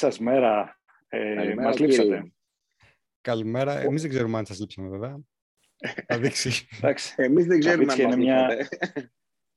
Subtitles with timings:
[0.00, 0.80] Καλή σας μέρα.
[1.08, 2.32] Ε, μας λείψατε.
[3.20, 3.80] Καλημέρα.
[3.80, 5.20] Εμείς δεν ξέρουμε αν σας λείψαμε βέβαια.
[6.06, 6.66] Θα δείξει.
[7.16, 8.68] Εμείς δεν ξέρουμε αν είναι μια...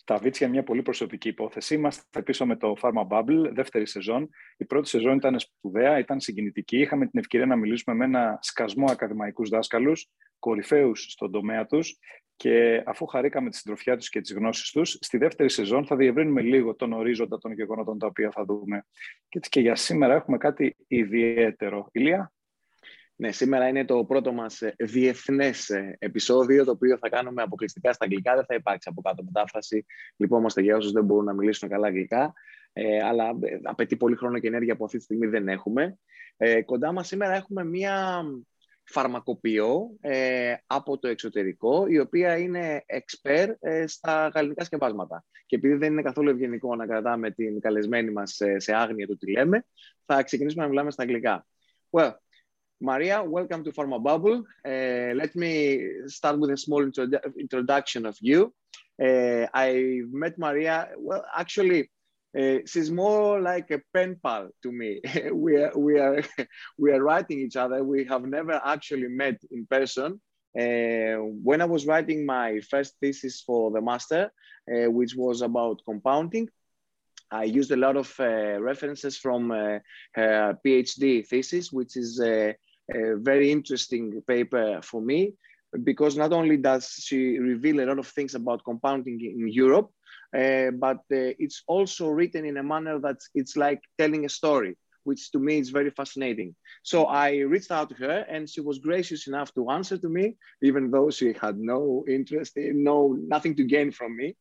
[0.06, 1.74] Τα Βίτσια είναι μια πολύ προσωπική υπόθεση.
[1.74, 4.30] Είμαστε πίσω με το Pharma Bubble, δεύτερη σεζόν.
[4.58, 6.78] Η πρώτη σεζόν ήταν σπουδαία, ήταν συγκινητική.
[6.78, 11.98] Είχαμε την ευκαιρία να μιλήσουμε με ένα σκασμό ακαδημαϊκούς δάσκαλους, κορυφαίους στον τομέα τους
[12.36, 16.42] και αφού χαρήκαμε τη συντροφιά τους και τις γνώσεις τους, στη δεύτερη σεζόν θα διευρύνουμε
[16.42, 18.86] λίγο τον ορίζοντα των γεγονότων τα οποία θα δούμε.
[19.30, 21.88] Και έτσι και για σήμερα έχουμε κάτι ιδιαίτερο.
[21.92, 22.34] Ηλία;
[23.16, 27.94] Ναι, σήμερα είναι το πρώτο μας ε, διεθνές ε, επεισόδιο, το οποίο θα κάνουμε αποκλειστικά
[27.94, 28.36] στα αγγλικά.
[28.36, 29.86] Δεν θα υπάρξει από κάτω μετάφραση.
[30.18, 32.34] Λοιπόν, για όσους δεν μπορούν να μιλήσουν καλά αγγλικά.
[32.74, 35.98] Ε, αλλά ε, απαιτεί πολύ χρόνο και ενέργεια που αυτή τη στιγμή δεν έχουμε.
[36.38, 38.24] Ε, κοντά μας σήμερα έχουμε μία
[38.84, 45.26] φαρμακοποιό ε, από το εξωτερικό, η οποία είναι expert ε, στα γαλλικά σκευάσματα.
[45.46, 49.18] Και επειδή δεν είναι καθόλου ευγενικό να κρατάμε την καλεσμένη μας σε, σε άγνοια του
[49.18, 49.66] τι λέμε,
[50.06, 51.48] θα ξεκινήσουμε να μιλάμε στα αγγλικά.
[51.90, 52.12] Well,
[52.86, 54.44] Maria, welcome to Pharma Bubble.
[54.66, 55.54] Uh, let me
[56.08, 56.84] start with a small
[57.46, 58.54] introduction of you.
[59.02, 61.90] Uh, I met Maria, well, actually,
[62.38, 65.02] Uh, she's more like a pen pal to me.
[65.32, 66.24] we are we are
[66.78, 67.84] we are writing each other.
[67.84, 70.20] We have never actually met in person.
[70.60, 74.32] Uh, when I was writing my first thesis for the master,
[74.72, 76.48] uh, which was about compounding,
[77.32, 82.56] I used a lot of references from her PhD thesis, which is a,
[82.94, 85.34] a very interesting paper for me
[85.84, 89.92] because not only does she reveal a lot of things about compounding in Europe,
[90.38, 94.76] uh, but uh, it's also written in a manner that it's like telling a story,
[95.04, 96.56] which to me is very fascinating.
[96.82, 100.38] So I reached out to her and she was gracious enough to answer to me,
[100.62, 104.36] even though she had no interest, in, no, nothing to gain from me.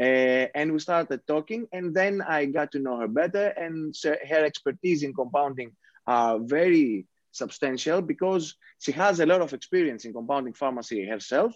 [0.00, 4.44] Uh, and we started talking and then I got to know her better and her
[4.44, 5.72] expertise in compounding
[6.06, 11.54] are very substantial because she has a lot of experience in compounding pharmacy herself.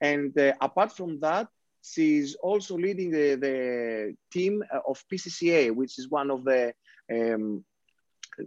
[0.00, 1.48] And uh, apart from that,
[1.84, 6.72] she's also leading the, the team of PCCA, which is one of the
[7.12, 7.64] um,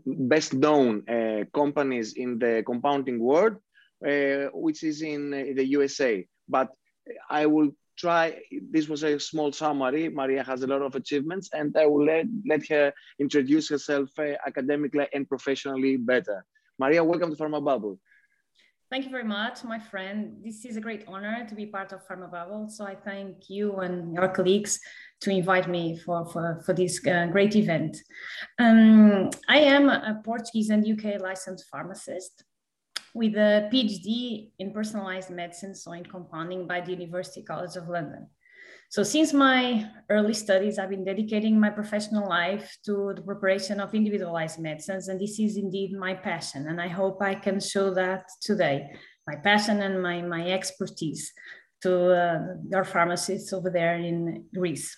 [0.06, 3.58] best known uh, companies in the compounding world,
[4.06, 6.26] uh, which is in, in the USA.
[6.50, 6.74] But
[7.30, 8.40] I will try,
[8.72, 10.10] this was a small summary.
[10.10, 14.34] Maria has a lot of achievements and I will let, let her introduce herself uh,
[14.46, 16.46] academically and professionally better.
[16.80, 18.00] Maria, welcome to Pharma Bubble.
[18.90, 20.38] Thank you very much, my friend.
[20.42, 22.70] This is a great honor to be part of Pharma Bubble.
[22.70, 24.80] So I thank you and your colleagues
[25.22, 27.98] to invite me for, for, for this uh, great event.
[28.60, 32.46] Um, I am a Portuguese and UK licensed pharmacist
[33.14, 38.30] with a PhD in personalized medicine, so in compounding by the University College of London.
[38.90, 43.94] So since my early studies, I've been dedicating my professional life to the preparation of
[43.94, 46.68] individualized medicines, and this is indeed my passion.
[46.68, 48.90] And I hope I can show that today,
[49.28, 51.34] my passion and my, my expertise
[51.82, 52.40] to uh,
[52.72, 54.96] your pharmacists over there in Greece.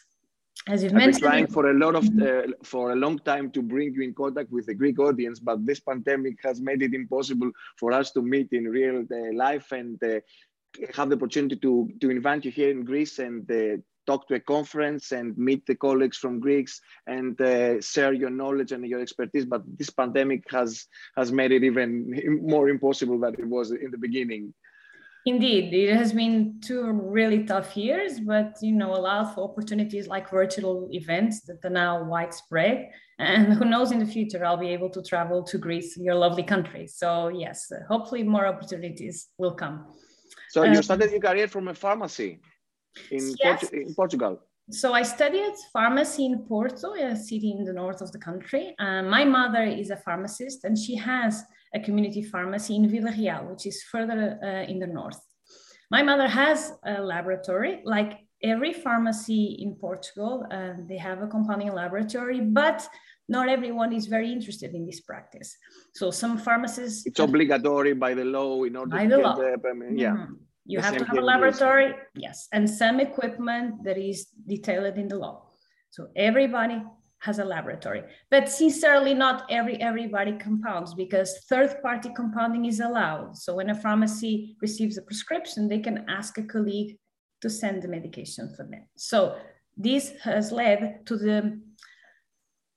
[0.68, 3.50] As you've I've mentioned, been trying for a lot of uh, for a long time
[3.52, 6.94] to bring you in contact with the Greek audience, but this pandemic has made it
[6.94, 7.50] impossible
[7.80, 10.20] for us to meet in real uh, life and uh,
[10.94, 14.40] have the opportunity to, to invite you here in Greece and uh, talk to a
[14.40, 19.46] conference and meet the colleagues from Greeks and uh, share your knowledge and your expertise.
[19.46, 21.92] But this pandemic has, has made it even
[22.54, 24.54] more impossible than it was in the beginning.
[25.26, 30.32] Indeed, it has been two really tough years, but you know, allowed for opportunities like
[30.32, 32.90] virtual events that are now widespread.
[33.20, 36.44] And who knows, in the future, I'll be able to travel to Greece, your lovely
[36.44, 36.88] country.
[36.88, 39.86] So yes, hopefully more opportunities will come.
[40.50, 42.40] So um, you started your career from a pharmacy
[43.12, 43.64] in, yes.
[43.64, 44.40] Portu in Portugal.
[44.72, 48.76] So I studied pharmacy in Porto, a city in the north of the country.
[48.78, 51.44] Uh, my mother is a pharmacist, and she has
[51.74, 55.20] a community pharmacy in Vila Real, which is further uh, in the north.
[55.90, 60.46] My mother has a laboratory, like every pharmacy in Portugal.
[60.52, 62.88] Uh, they have a compounding laboratory, but
[63.30, 65.56] not everyone is very interested in this practice.
[65.94, 67.06] So some pharmacists.
[67.06, 69.36] It's obligatory by the law in order by to the law.
[69.36, 69.98] the permit.
[69.98, 70.12] Yeah.
[70.12, 70.34] Mm-hmm.
[70.66, 75.08] You the have to have a laboratory, yes, and some equipment that is detailed in
[75.08, 75.48] the law.
[75.90, 76.84] So everybody
[77.20, 83.36] has a laboratory, but sincerely, not every everybody compounds because third-party compounding is allowed.
[83.36, 86.98] So when a pharmacy receives a prescription, they can ask a colleague
[87.42, 88.86] to send the medication for them.
[88.96, 89.38] So
[89.76, 91.60] this has led to the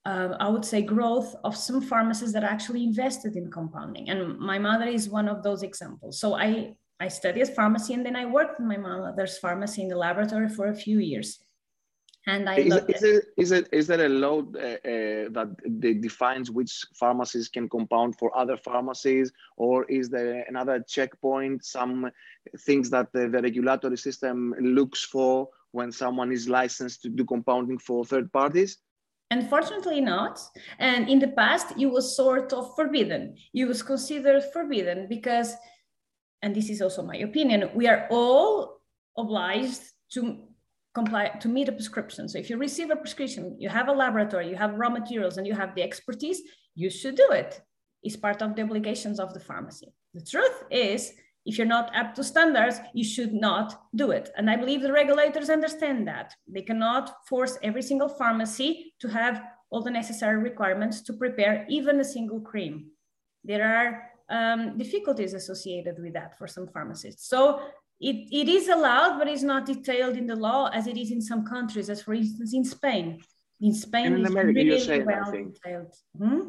[0.05, 4.09] uh, I would say, growth of some pharmacies that actually invested in compounding.
[4.11, 6.19] And my mother is one of those examples.
[6.19, 9.97] So I, I studied pharmacy and then I worked in my mother's pharmacy in the
[9.97, 11.39] laboratory for a few years.
[12.27, 13.01] And I is, it.
[13.01, 18.17] There, is, there, is there a law uh, uh, that defines which pharmacies can compound
[18.17, 22.13] for other pharmacies, or is there another checkpoint, some
[22.61, 27.79] things that the, the regulatory system looks for when someone is licensed to do compounding
[27.79, 28.79] for third parties?
[29.33, 30.41] Unfortunately not.
[30.79, 33.37] And in the past, it was sort of forbidden.
[33.55, 35.55] It was considered forbidden because,
[36.43, 38.81] and this is also my opinion, we are all
[39.17, 39.81] obliged
[40.15, 40.21] to
[40.95, 42.29] comply to meet a prescription.
[42.29, 45.47] So if you receive a prescription, you have a laboratory, you have raw materials, and
[45.47, 46.43] you have the expertise,
[46.75, 47.59] you should do it.
[48.03, 49.89] It's part of the obligations of the pharmacy.
[50.13, 51.13] The truth is,
[51.45, 54.31] if you're not up to standards, you should not do it.
[54.37, 56.35] And I believe the regulators understand that.
[56.47, 62.01] They cannot force every single pharmacy to have all the necessary requirements to prepare even
[62.01, 62.91] a single cream.
[63.45, 67.29] There are um, difficulties associated with that for some pharmacists.
[67.29, 67.61] So
[68.01, 71.21] it, it is allowed, but it's not detailed in the law as it is in
[71.21, 73.21] some countries, as for instance in Spain.
[73.61, 75.95] In Spain, in America, really well detailed.
[76.19, 76.41] Hmm?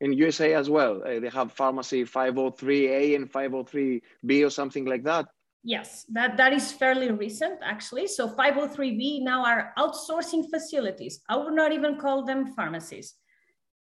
[0.00, 5.26] In USA as well, uh, they have pharmacy 503A and 503B or something like that.
[5.62, 8.06] Yes, that, that is fairly recent actually.
[8.06, 11.20] So 503B now are outsourcing facilities.
[11.28, 13.14] I would not even call them pharmacies.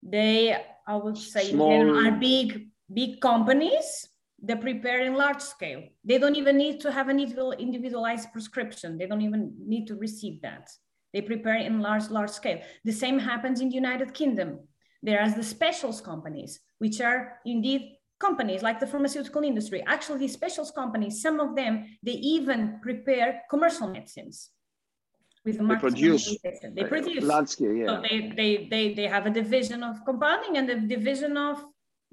[0.02, 0.56] They,
[0.86, 4.08] I would say, Small- are big, big companies
[4.44, 5.82] they prepare in large scale.
[6.04, 8.98] They don't even need to have an individual, individualized prescription.
[8.98, 10.68] They don't even need to receive that.
[11.14, 12.60] They prepare in large, large scale.
[12.84, 14.58] The same happens in the United Kingdom.
[15.04, 17.82] There are the specials companies, which are indeed
[18.18, 19.84] companies like the pharmaceutical industry.
[19.86, 21.72] Actually, these specials companies, some of them,
[22.02, 24.50] they even prepare commercial medicines
[25.44, 26.24] with the They produce.
[26.42, 27.22] They uh, produce.
[27.22, 27.86] large scale, yeah.
[27.88, 31.62] So they, they, they, they have a division of compounding and a division of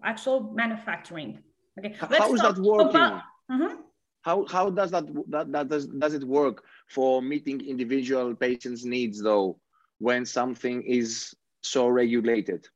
[0.04, 1.40] actual manufacturing.
[1.80, 1.96] Okay.
[2.02, 3.22] Let's How is that working?
[3.50, 3.78] Mhm.
[4.24, 9.22] How, how does that, that, that does, does it work for meeting individual patients' needs
[9.22, 9.60] though,
[10.00, 12.68] when something is so regulated?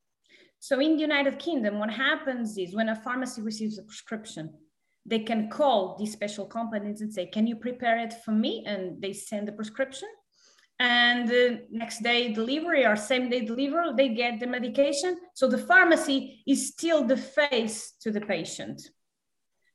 [0.66, 4.52] So in the United Kingdom, what happens is when a pharmacy receives a prescription,
[5.06, 8.64] they can call these special companies and say, can you prepare it for me?
[8.66, 10.10] And they send the prescription.
[10.80, 15.20] And the next day delivery or same day delivery, they get the medication.
[15.36, 18.82] So the pharmacy is still the face to the patient.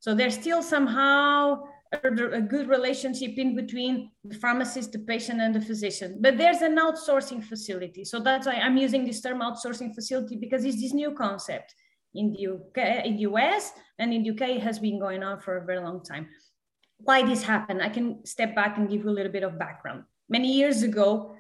[0.01, 5.61] So they're still somehow a, good relationship in between the pharmacist, the patient, and the
[5.61, 6.19] physician.
[6.21, 8.05] But there's an outsourcing facility.
[8.05, 11.75] So that's why I'm using this term outsourcing facility because it's this new concept
[12.15, 15.41] in the UK, in the US, and in the UK it has been going on
[15.41, 16.29] for a very long time.
[16.99, 17.83] Why this happened?
[17.83, 20.05] I can step back and give you a little bit of background.
[20.29, 21.35] Many years ago,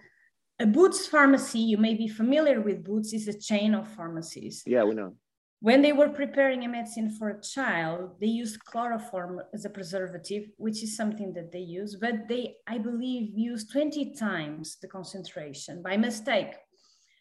[0.58, 4.62] a Boots pharmacy, you may be familiar with Boots, is a chain of pharmacies.
[4.66, 5.14] Yeah, we know.
[5.62, 10.44] When they were preparing a medicine for a child, they used chloroform as a preservative,
[10.56, 15.82] which is something that they use, but they, I believe, used 20 times the concentration
[15.82, 16.54] by mistake.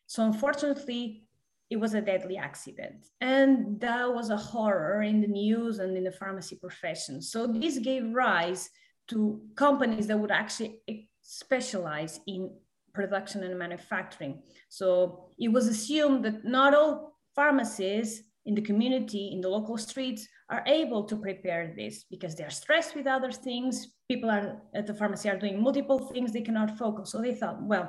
[0.07, 1.23] So unfortunately,
[1.69, 3.07] it was a deadly accident.
[3.19, 7.21] And that was a horror in the news and in the pharmacy profession.
[7.21, 8.69] So this gave rise
[9.09, 10.79] to companies that would actually
[11.21, 12.51] specialize in
[12.93, 14.43] production and manufacturing.
[14.69, 20.27] So it was assumed that not all pharmacies in the community, in the local streets,
[20.49, 23.73] are able to prepare this because they are stressed with other things.
[24.09, 27.11] People are at the pharmacy are doing multiple things, they cannot focus.
[27.11, 27.87] So they thought, well,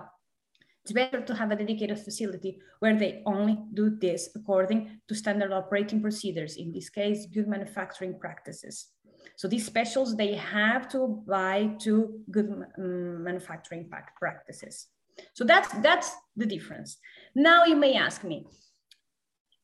[0.83, 5.50] it's better to have a dedicated facility where they only do this according to standard
[5.50, 8.88] operating procedures, in this case, good manufacturing practices.
[9.37, 12.49] So these specials, they have to apply to good
[12.79, 13.88] um, manufacturing
[14.19, 14.88] practices.
[15.33, 16.99] So that's, that's the difference.
[17.35, 18.47] Now you may ask me,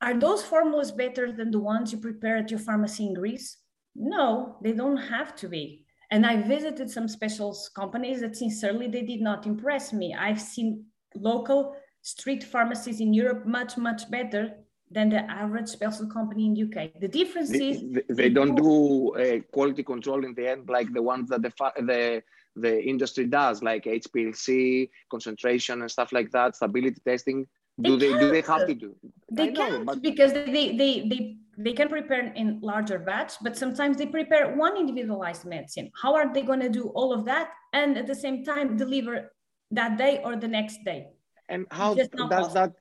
[0.07, 3.59] are those formulas better than the ones you prepare at your pharmacy in Greece?
[3.97, 5.85] No, they don't have to be.
[6.13, 10.15] And I visited some specials companies that sincerely they did not impress me.
[10.15, 10.85] I've seen
[11.17, 14.55] local street pharmacies in Europe much, much better
[14.93, 17.01] than the average special company in UK.
[17.01, 20.93] The difference They, is they- they don't do uh, quality control in the end like
[20.93, 22.23] the ones that the, the,
[22.55, 27.49] the industry does, like HPLC, concentration and stuff like that, stability testing.
[27.81, 28.97] Do They they, do they have to do?
[29.31, 33.57] they I can't but- because they, they, they, they can prepare in larger batch, but
[33.57, 35.91] sometimes they prepare one individualized medicine.
[36.03, 39.33] How are they going to do all of that and at the same time deliver
[39.73, 41.09] that day or the next day?
[41.49, 42.09] And how does
[42.55, 42.73] that,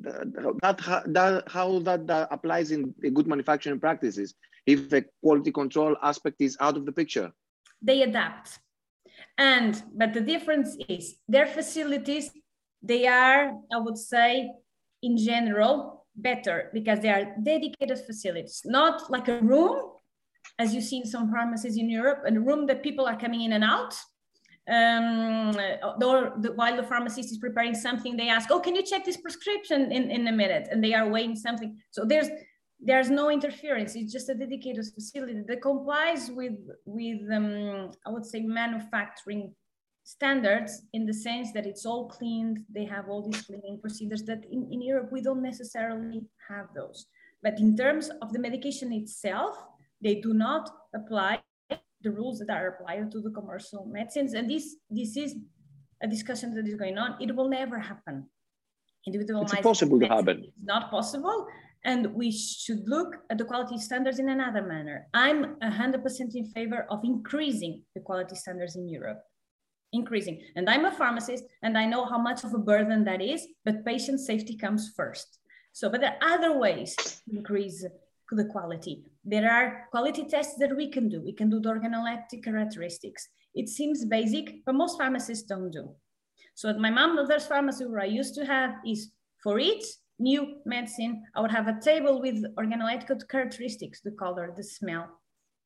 [0.00, 4.34] that, that, how- that, how that, that applies in the good manufacturing practices
[4.66, 7.32] if the quality control aspect is out of the picture?
[7.82, 8.58] They adapt.
[9.36, 12.30] And, but the difference is their facilities,
[12.82, 14.50] they are, I would say,
[15.02, 19.92] in general, better because they are dedicated facilities, not like a room,
[20.58, 23.52] as you see in some pharmacies in Europe, a room that people are coming in
[23.52, 23.94] and out,
[24.68, 25.56] um,
[26.02, 29.16] or the, while the pharmacist is preparing something, they ask, "Oh, can you check this
[29.16, 31.78] prescription in, in a minute?" And they are weighing something.
[31.90, 32.28] So there's
[32.80, 33.96] there's no interference.
[33.96, 39.54] It's just a dedicated facility that complies with with um, I would say manufacturing
[40.08, 42.56] standards in the sense that it's all cleaned.
[42.74, 47.06] They have all these cleaning procedures that in, in Europe we don't necessarily have those.
[47.42, 49.54] But in terms of the medication itself,
[50.02, 51.40] they do not apply
[52.00, 54.32] the rules that are applied to the commercial medicines.
[54.32, 55.36] And this, this is
[56.02, 57.16] a discussion that is going on.
[57.20, 58.26] It will never happen.
[59.06, 60.44] Individual it's impossible to happen.
[60.44, 61.46] It's not possible.
[61.84, 65.06] And we should look at the quality standards in another manner.
[65.12, 69.20] I'm 100% in favor of increasing the quality standards in Europe.
[69.92, 70.42] Increasing.
[70.54, 73.84] And I'm a pharmacist and I know how much of a burden that is, but
[73.84, 75.38] patient safety comes first.
[75.72, 77.84] So, but there are other ways to increase
[78.30, 79.04] the quality.
[79.24, 81.22] There are quality tests that we can do.
[81.22, 83.28] We can do the organoleptic characteristics.
[83.54, 85.94] It seems basic, but most pharmacists don't do.
[86.54, 89.84] So at my mother's pharmacy where I used to have is for each
[90.18, 95.08] new medicine, I would have a table with organoleptic characteristics, the color, the smell,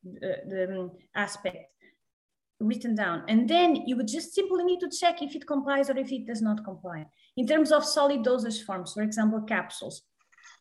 [0.04, 1.71] the, the um, aspect
[2.62, 3.24] written down.
[3.28, 6.26] And then you would just simply need to check if it complies or if it
[6.26, 7.06] does not comply.
[7.36, 10.02] In terms of solid dosage forms, for example, capsules,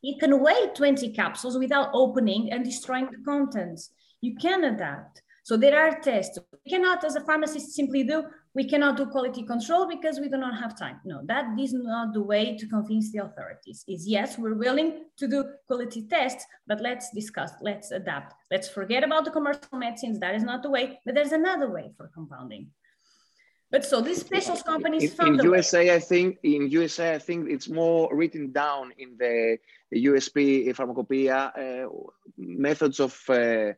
[0.01, 3.91] you can weigh 20 capsules without opening and destroying the contents.
[4.21, 5.21] You can adapt.
[5.43, 6.37] So there are tests.
[6.63, 10.37] We cannot, as a pharmacist, simply do, we cannot do quality control because we do
[10.37, 10.99] not have time.
[11.03, 13.83] No, that is not the way to convince the authorities.
[13.87, 18.35] Is yes, we're willing to do quality tests, but let's discuss, let's adapt.
[18.51, 20.19] Let's forget about the commercial medicines.
[20.19, 22.67] That is not the way, but there's another way for compounding.
[23.71, 25.95] But so these special companies in, in USA, way.
[25.95, 29.57] I think in USA, I think it's more written down in the,
[29.91, 31.87] the USP pharmacopoeia uh,
[32.37, 33.71] methods of uh,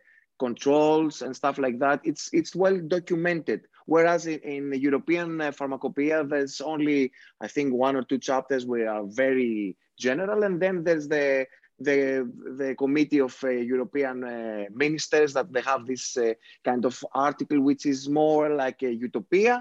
[0.45, 1.99] controls and stuff like that.
[2.03, 3.61] It's it's well documented.
[3.85, 7.11] Whereas in, in the European uh, pharmacopoeia, there's only
[7.45, 9.75] I think one or two chapters where are very
[10.07, 11.47] general, and then there's the
[11.87, 11.99] the
[12.61, 16.33] the committee of uh, European uh, ministers that they have this uh,
[16.63, 19.55] kind of article which is more like a utopia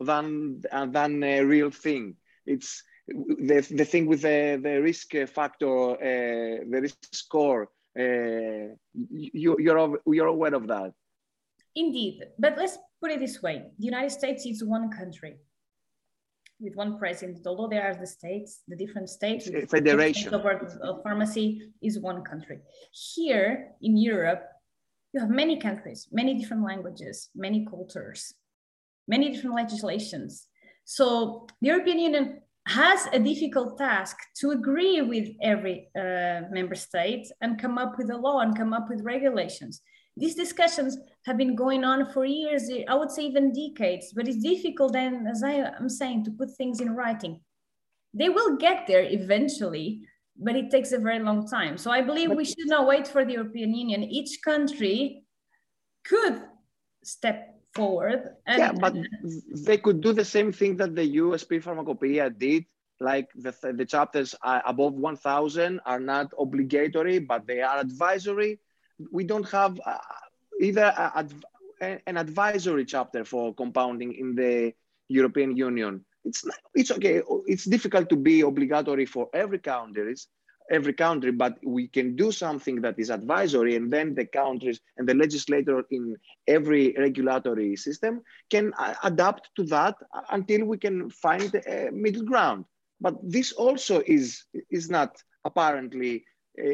[0.00, 2.16] than uh, than a real thing.
[2.46, 7.68] It's the, the thing with the, the risk factor, uh, the risk score.
[7.98, 10.92] Uh, you, you're you're aware of that.
[11.76, 15.36] Indeed, but let's put it this way: the United States is one country
[16.60, 17.46] with one president.
[17.46, 22.58] Although there are the states, the different states, the federation of pharmacy is one country.
[22.92, 24.44] Here in Europe,
[25.12, 28.34] you have many countries, many different languages, many cultures
[29.06, 30.46] many different legislations.
[30.84, 37.26] So the European Union has a difficult task to agree with every uh, member state
[37.40, 39.82] and come up with a law and come up with regulations.
[40.16, 44.42] These discussions have been going on for years, I would say even decades, but it's
[44.42, 47.40] difficult then, as I am saying, to put things in writing.
[48.14, 50.02] They will get there eventually,
[50.36, 51.76] but it takes a very long time.
[51.76, 54.04] So I believe we should not wait for the European Union.
[54.04, 55.24] Each country
[56.04, 56.42] could
[57.02, 58.36] step forward.
[58.46, 58.94] And, yeah, but
[59.66, 62.64] they could do the same thing that the USP Pharmacopoeia did.
[63.00, 68.60] Like the, the chapters above 1,000 are not obligatory, but they are advisory.
[69.10, 69.98] We don't have uh,
[70.60, 71.26] either a,
[71.82, 74.74] a, an advisory chapter for compounding in the
[75.08, 76.04] European Union.
[76.24, 77.20] It's, not, it's okay.
[77.46, 80.14] It's difficult to be obligatory for every country
[80.70, 85.08] every country, but we can do something that is advisory, and then the countries and
[85.08, 86.16] the legislator in
[86.46, 89.94] every regulatory system can adapt to that
[90.30, 92.64] until we can find a middle ground.
[93.00, 96.24] But this also is, is not apparently
[96.58, 96.64] uh,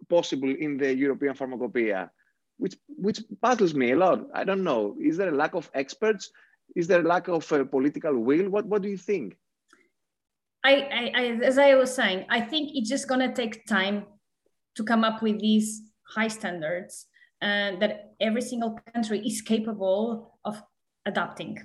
[0.00, 2.10] impossible in the European pharmacopoeia,
[2.56, 4.26] which, which puzzles me a lot.
[4.34, 4.96] I don't know.
[5.00, 6.30] Is there a lack of experts?
[6.74, 8.48] Is there a lack of uh, political will?
[8.48, 9.36] What, what do you think?
[10.62, 14.04] I, I, as I was saying, I think it's just going to take time
[14.76, 15.82] to come up with these
[16.14, 17.06] high standards
[17.40, 20.62] and uh, that every single country is capable of
[21.06, 21.58] adapting.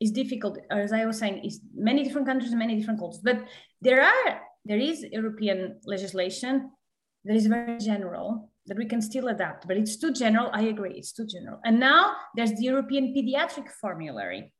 [0.00, 3.38] It's difficult, as I was saying, it's many different countries, and many different cultures, but
[3.80, 6.70] there are there is European legislation
[7.24, 10.50] that is very general that we can still adapt, but it's too general.
[10.52, 11.58] I agree, it's too general.
[11.64, 14.52] And now there's the European pediatric formulary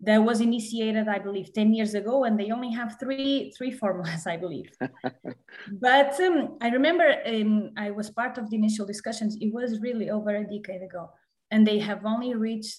[0.00, 4.26] that was initiated, I believe, 10 years ago, and they only have three three formulas,
[4.26, 4.70] I believe.
[5.80, 9.36] but um, I remember um, I was part of the initial discussions.
[9.40, 11.10] It was really over a decade ago,
[11.50, 12.78] and they have only reached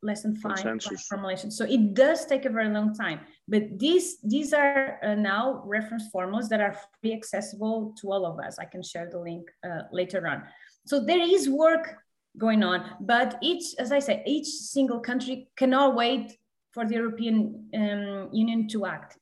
[0.00, 0.60] less than five,
[1.08, 1.56] formulations.
[1.58, 3.20] So it does take a very long time.
[3.48, 8.38] But these these are uh, now reference formulas that are free accessible to all of
[8.38, 8.60] us.
[8.60, 10.44] I can share the link uh, later on.
[10.86, 11.96] So there is work
[12.38, 12.84] going on.
[13.00, 16.32] But each, as I say, each single country cannot wait
[16.72, 19.18] for the European um, Union to act.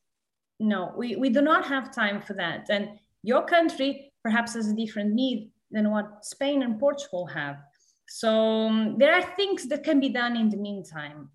[0.60, 2.66] No, we, we do not have time for that.
[2.70, 2.90] And
[3.22, 7.56] your country perhaps has a different need than what Spain and Portugal have.
[8.08, 8.30] So
[8.68, 11.30] um, there are things that can be done in the meantime.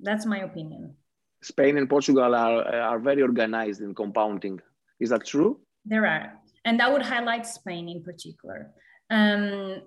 [0.00, 0.94] That's my opinion.
[1.42, 4.60] Spain and Portugal are, are very organized in compounding.
[5.00, 5.60] Is that true?
[5.84, 6.32] There are.
[6.64, 8.70] And I would highlight Spain in particular.
[9.10, 9.82] Um,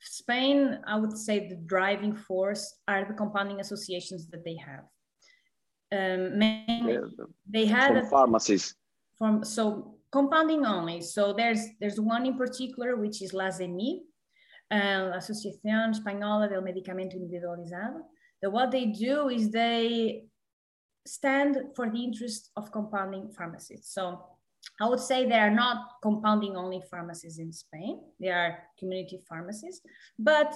[0.00, 4.84] Spain, I would say the driving force are the compounding associations that they have.
[5.90, 7.00] Um, yeah,
[7.48, 8.74] they had from pharmacies.
[9.16, 11.00] From so compounding only.
[11.00, 13.46] So there's there's one in particular which is La
[14.70, 18.02] uh, Asociación Española del Medicamento Individualizado.
[18.42, 20.24] That what they do is they
[21.06, 23.88] stand for the interest of compounding pharmacies.
[23.88, 24.22] So
[24.80, 28.00] I would say they are not compounding only pharmacies in Spain.
[28.20, 29.80] They are community pharmacies,
[30.18, 30.54] but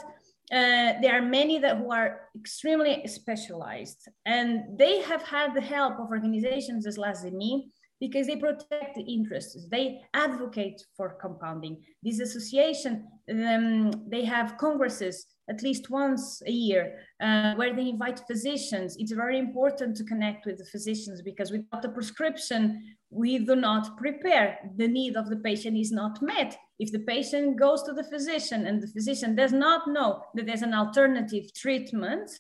[0.51, 5.95] uh, there are many that who are extremely specialized, and they have had the help
[5.99, 9.67] of organizations as La Zemi because they protect the interests.
[9.71, 11.83] They advocate for compounding.
[12.03, 16.85] This association, um, they have congresses at least once a year
[17.21, 18.97] uh, where they invite physicians.
[18.99, 22.61] It's very important to connect with the physicians because without the prescription,
[23.11, 24.49] we do not prepare.
[24.77, 26.51] The need of the patient is not met.
[26.79, 30.63] If the patient goes to the physician and the physician does not know that there's
[30.63, 32.31] an alternative treatment,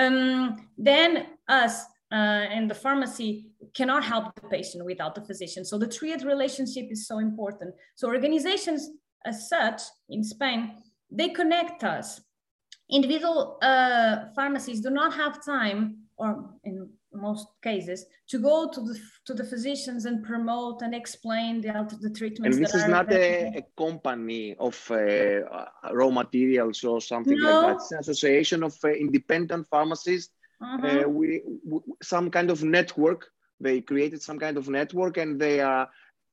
[0.00, 1.74] um, then us
[2.12, 5.64] uh, and the pharmacy cannot help the patient without the physician.
[5.64, 7.74] So the triad relationship is so important.
[7.96, 8.90] So organizations
[9.24, 10.60] as such in Spain,
[11.10, 12.20] they connect us.
[12.90, 19.00] Individual uh, pharmacies do not have time, or in most cases, to go to the
[19.24, 22.56] to the physicians and promote and explain the the treatments.
[22.56, 27.48] And this is not a, a, company of uh, raw materials or something no.
[27.48, 27.76] like that.
[27.76, 30.86] It's an association of uh, independent pharmacists uh-huh.
[30.86, 33.30] Uh, we, we, some kind of network.
[33.60, 35.88] They created some kind of network, and they are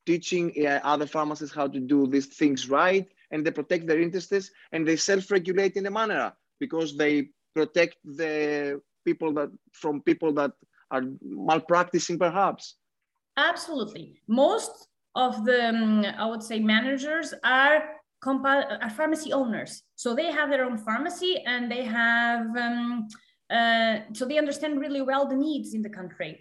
[0.05, 4.51] teaching uh, other pharmacists how to do these things right, and they protect their interests,
[4.71, 7.13] and they self-regulate in a manner because they
[7.53, 10.53] protect the people that from people that
[10.93, 11.03] are
[11.49, 12.63] malpracticing, perhaps.
[13.35, 14.73] Absolutely, most
[15.15, 17.77] of the um, I would say managers are
[18.23, 22.45] compa- are pharmacy owners, so they have their own pharmacy and they have.
[22.65, 23.07] Um,
[23.59, 26.31] uh, so they understand really well the needs in the country.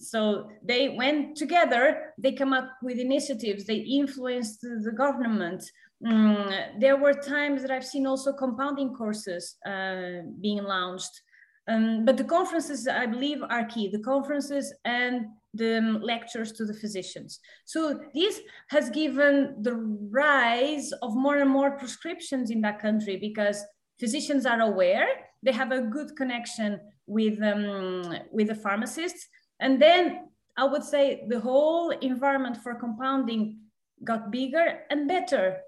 [0.00, 5.62] So they went together, they come up with initiatives, they influenced the government.
[6.04, 11.20] Mm, there were times that I've seen also compounding courses uh, being launched.
[11.68, 13.88] Um, but the conferences, I believe, are key.
[13.88, 17.38] The conferences and the um, lectures to the physicians.
[17.64, 23.62] So this has given the rise of more and more prescriptions in that country because
[24.00, 25.06] physicians are aware
[25.42, 29.28] they have a good connection with um, with the pharmacists
[29.60, 33.58] and then i would say the whole environment for compounding
[34.02, 35.58] got bigger and better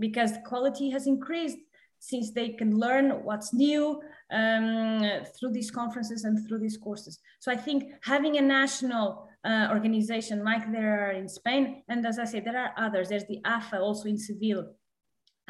[0.00, 1.58] because quality has increased
[2.00, 4.00] since they can learn what's new
[4.32, 5.02] um,
[5.38, 7.20] through these conferences and through these courses.
[7.40, 12.18] So I think having a national uh, organization like there are in Spain, and as
[12.18, 13.10] I said, there are others.
[13.10, 14.66] There's the AFA also in Seville,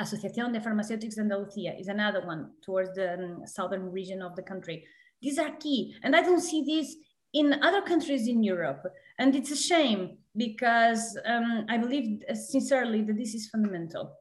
[0.01, 4.43] Asociación de Farmacéuticos de Andalucía is another one towards the um, southern region of the
[4.43, 4.85] country.
[5.21, 5.95] These are key.
[6.03, 6.97] And I don't see this
[7.35, 8.83] in other countries in Europe.
[9.19, 14.17] And it's a shame because um, I believe sincerely that this is fundamental.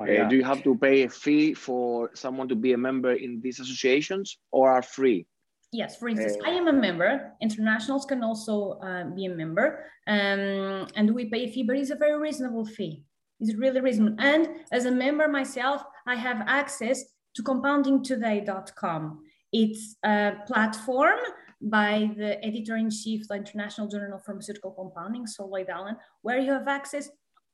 [0.00, 3.40] Uh, do you have to pay a fee for someone to be a member in
[3.40, 5.26] these associations or are free?
[5.72, 7.32] Yes, for instance, uh, I am a member.
[7.40, 9.84] Internationals can also uh, be a member.
[10.06, 13.02] Um, and we pay a fee, but it's a very reasonable fee.
[13.40, 14.16] It's really reasonable.
[14.18, 17.02] And as a member myself, I have access
[17.34, 19.20] to compoundingtoday.com.
[19.52, 21.18] It's a platform
[21.60, 26.68] by the editor-in-chief of the International Journal of Pharmaceutical Compounding, Sol Allen, where you have
[26.68, 27.08] access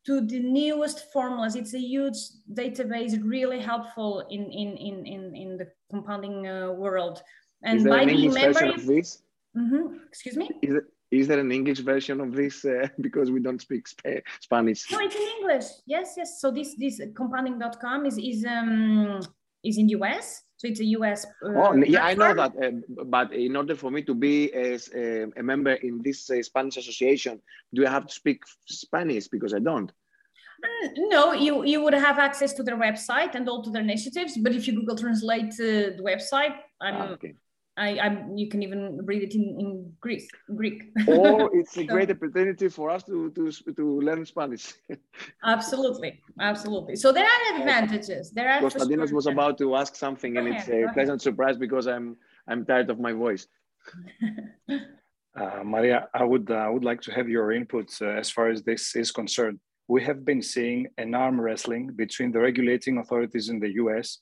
[0.06, 1.56] to the newest formulas.
[1.56, 2.16] It's a huge
[2.52, 7.22] database, really helpful in, in, in, in, in the compounding uh, world.
[7.62, 9.96] And by being member, mm-hmm.
[10.08, 10.48] excuse me?
[10.62, 12.64] Is it, is there an English version of this?
[12.64, 14.90] Uh, because we don't speak Sp Spanish.
[14.90, 15.64] No, it's in English.
[15.86, 16.40] Yes, yes.
[16.40, 19.20] So this this compounding.com is is um
[19.64, 20.42] is in the US.
[20.57, 21.25] So it's a US.
[21.42, 22.53] Uh, oh, yeah, I know that.
[22.62, 24.79] Uh, but in order for me to be a,
[25.37, 27.40] a member in this uh, Spanish association,
[27.73, 29.29] do I have to speak Spanish?
[29.29, 29.90] Because I don't.
[30.62, 34.37] Mm, no, you, you would have access to their website and all to their initiatives.
[34.37, 37.35] But if you Google Translate uh, the website, I'm, ah, okay.
[37.81, 40.29] I, I, you can even read it in, in Greek.
[40.55, 40.93] Greek.
[41.07, 44.75] or it's a great opportunity for us to, to, to learn Spanish.
[45.45, 46.97] absolutely, absolutely.
[46.97, 48.33] So there are advantages.
[48.33, 48.61] There are.
[48.61, 52.16] Konstantinos sure was about to ask something, and it's a pleasant surprise because I'm
[52.47, 53.47] I'm tired of my voice.
[55.40, 58.51] uh, Maria, I would uh, I would like to have your input uh, as far
[58.51, 59.59] as this is concerned.
[59.88, 64.19] We have been seeing an arm wrestling between the regulating authorities in the U.S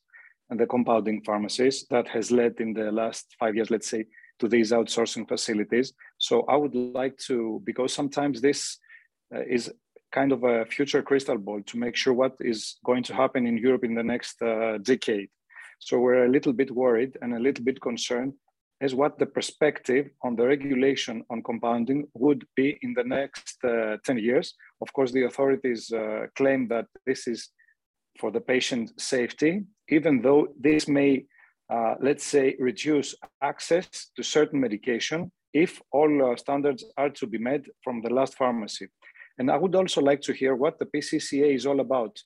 [0.50, 4.04] and the compounding pharmacies that has led in the last five years, let's say,
[4.38, 5.92] to these outsourcing facilities.
[6.18, 8.78] So I would like to, because sometimes this
[9.34, 9.70] uh, is
[10.12, 13.58] kind of a future crystal ball to make sure what is going to happen in
[13.58, 15.28] Europe in the next uh, decade.
[15.80, 18.32] So we're a little bit worried and a little bit concerned
[18.80, 23.96] as what the perspective on the regulation on compounding would be in the next uh,
[24.04, 24.54] 10 years.
[24.80, 27.50] Of course, the authorities uh, claim that this is
[28.18, 31.24] for the patient safety, even though this may,
[31.72, 37.38] uh, let's say, reduce access to certain medication if all uh, standards are to be
[37.38, 38.88] met from the last pharmacy.
[39.38, 42.18] And I would also like to hear what the PCCA is all about.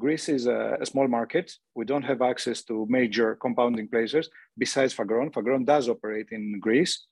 [0.00, 1.52] Greece is a, a, small market.
[1.74, 5.32] We don't have access to major compounding places besides Fagron.
[5.32, 7.06] Fagron does operate in Greece.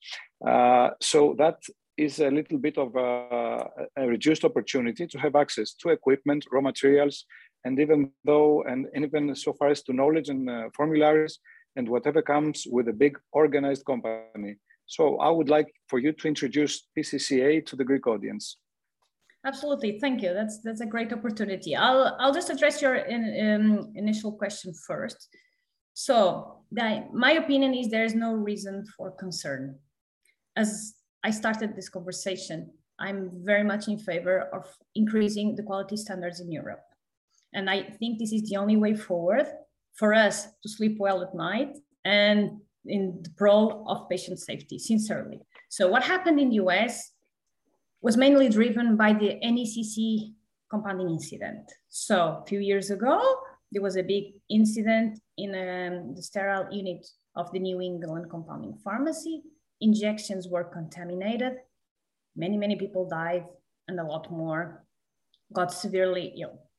[0.44, 1.58] Uh, so that
[1.96, 6.60] is a little bit of a, a, reduced opportunity to have access to equipment, raw
[6.60, 7.26] materials,
[7.64, 11.38] and even though, and, even so far as to knowledge and uh, formularies
[11.76, 14.56] and whatever comes with a big organized company.
[14.86, 18.56] So I would like for you to introduce PCCA to the Greek audience.
[19.46, 20.34] Absolutely, thank you.
[20.34, 21.74] That's that's a great opportunity.
[21.74, 25.28] I'll I'll just address your in, um, initial question first.
[25.94, 29.78] So my opinion is there is no reason for concern.
[30.56, 30.94] As
[31.24, 36.52] I started this conversation, I'm very much in favor of increasing the quality standards in
[36.52, 36.82] Europe.
[37.52, 39.46] And I think this is the only way forward
[39.94, 45.40] for us to sleep well at night and in the role of patient safety, sincerely.
[45.68, 47.12] So what happened in the US
[48.00, 50.32] was mainly driven by the NECC
[50.70, 51.70] compounding incident.
[51.88, 53.20] So a few years ago,
[53.72, 58.78] there was a big incident in um, the sterile unit of the New England compounding
[58.82, 59.42] pharmacy.
[59.80, 61.54] Injections were contaminated.
[62.36, 63.44] Many, many people died
[63.88, 64.84] and a lot more
[65.52, 66.69] got severely ill.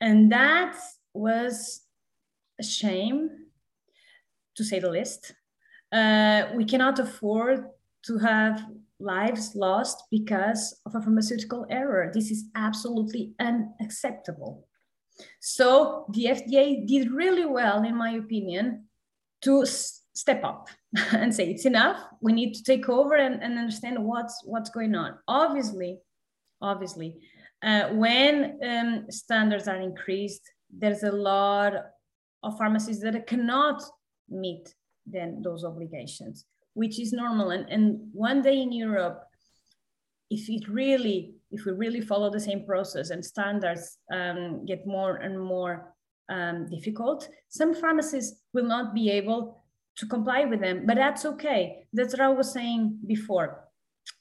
[0.00, 0.76] And that
[1.12, 1.82] was
[2.60, 3.30] a shame,
[4.56, 5.34] to say the least.
[5.92, 7.66] Uh, we cannot afford
[8.06, 8.64] to have
[9.00, 12.10] lives lost because of a pharmaceutical error.
[12.12, 14.66] This is absolutely unacceptable.
[15.40, 18.84] So the FDA did really well, in my opinion,
[19.42, 20.68] to step up
[21.12, 21.98] and say it's enough.
[22.20, 25.18] We need to take over and, and understand what's what's going on.
[25.28, 25.98] Obviously,
[26.60, 27.16] obviously,
[27.64, 31.72] uh, when um, standards are increased, there's a lot
[32.42, 33.82] of pharmacies that cannot
[34.28, 34.74] meet
[35.06, 37.50] then those obligations, which is normal.
[37.50, 39.22] And, and one day in Europe,
[40.30, 45.16] if it really, if we really follow the same process and standards um, get more
[45.16, 45.94] and more
[46.28, 49.62] um, difficult, some pharmacies will not be able
[49.96, 51.86] to comply with them, but that's okay.
[51.92, 53.68] That's what I was saying before.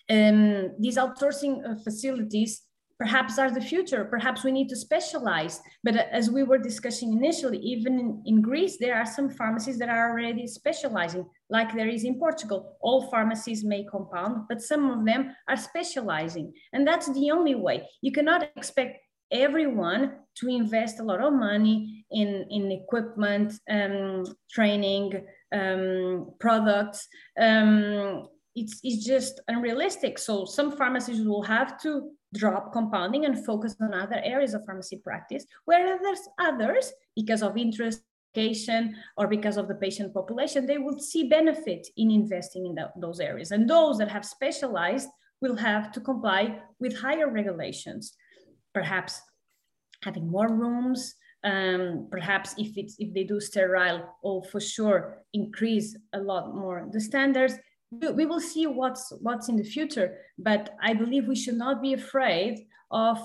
[0.09, 2.61] Um, these outsourcing uh, facilities
[3.03, 4.05] perhaps are the future.
[4.05, 5.59] Perhaps we need to specialize.
[5.83, 9.89] But as we were discussing initially, even in, in, Greece, there are some pharmacies that
[9.89, 12.77] are already specializing, like there is in Portugal.
[12.79, 16.53] All pharmacies may compound, but some of them are specializing.
[16.71, 17.89] And that's the only way.
[18.01, 18.99] You cannot expect
[19.31, 27.05] everyone to invest a lot of money in, in equipment, um, training, um, products.
[27.37, 30.17] Um, it's, it's just unrealistic.
[30.19, 34.97] So some pharmacies will have to drop compounding and focus on other areas of pharmacy
[34.97, 38.01] practice, whereas there's others, because of interest
[39.17, 43.19] or because of the patient population, they will see benefit in investing in the, those
[43.19, 43.51] areas.
[43.51, 45.07] And those that have specialized
[45.39, 48.13] will have to comply with higher regulations,
[48.73, 49.21] perhaps
[50.03, 55.19] having more rooms, um, perhaps if it's if they do sterile, or oh, for sure
[55.33, 57.55] increase a lot more the standards
[58.13, 61.93] we will see what's what's in the future but i believe we should not be
[61.93, 63.17] afraid of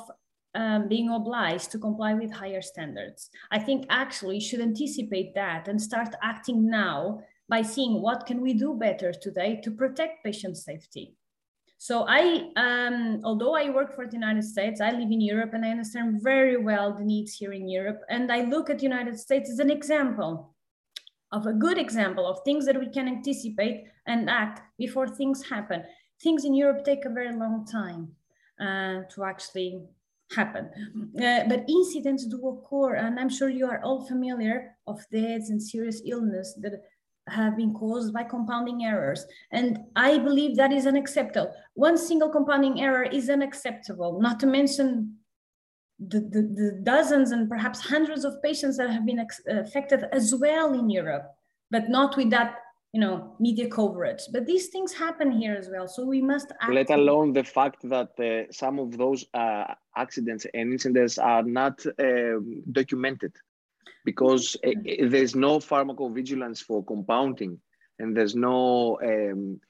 [0.54, 3.30] um, being obliged to comply with higher standards.
[3.50, 8.40] I think actually you should anticipate that and start acting now by seeing what can
[8.40, 11.14] we do better today to protect patient safety.
[11.80, 15.64] So i um, although i work for the united states i live in europe and
[15.64, 18.00] i understand very well the needs here in europe.
[18.08, 20.54] And i look at the united states as an example
[21.32, 25.84] of a good example of things that we can anticipate and act before things happen.
[26.22, 28.12] Things in Europe take a very long time
[28.60, 29.82] uh, to actually
[30.34, 30.68] happen.
[31.16, 35.62] Uh, but incidents do occur, and I'm sure you are all familiar of deaths and
[35.62, 36.82] serious illness that
[37.28, 39.24] have been caused by compounding errors.
[39.52, 41.52] And I believe that is unacceptable.
[41.74, 45.16] One single compounding error is unacceptable, not to mention
[45.98, 50.72] the, the, the dozens and perhaps hundreds of patients that have been affected as well
[50.72, 51.34] in Europe,
[51.70, 52.58] but not with that
[52.92, 54.22] you know media coverage.
[54.32, 57.80] But these things happen here as well so we must act let alone the fact
[57.88, 62.38] that uh, some of those uh, accidents and incidents are not uh,
[62.72, 63.32] documented
[64.04, 67.58] because uh, uh, there's no pharmacovigilance for compounding
[67.98, 69.60] and there's no um,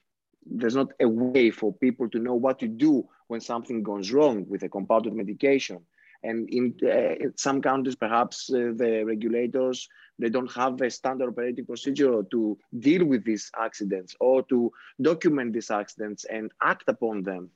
[0.45, 4.45] there's not a way for people to know what to do when something goes wrong
[4.47, 5.79] with a compounded medication
[6.23, 11.29] and in, uh, in some countries, perhaps uh, the regulators, they don't have a standard
[11.29, 17.23] operating procedure to deal with these accidents or to document these accidents and act upon
[17.23, 17.49] them,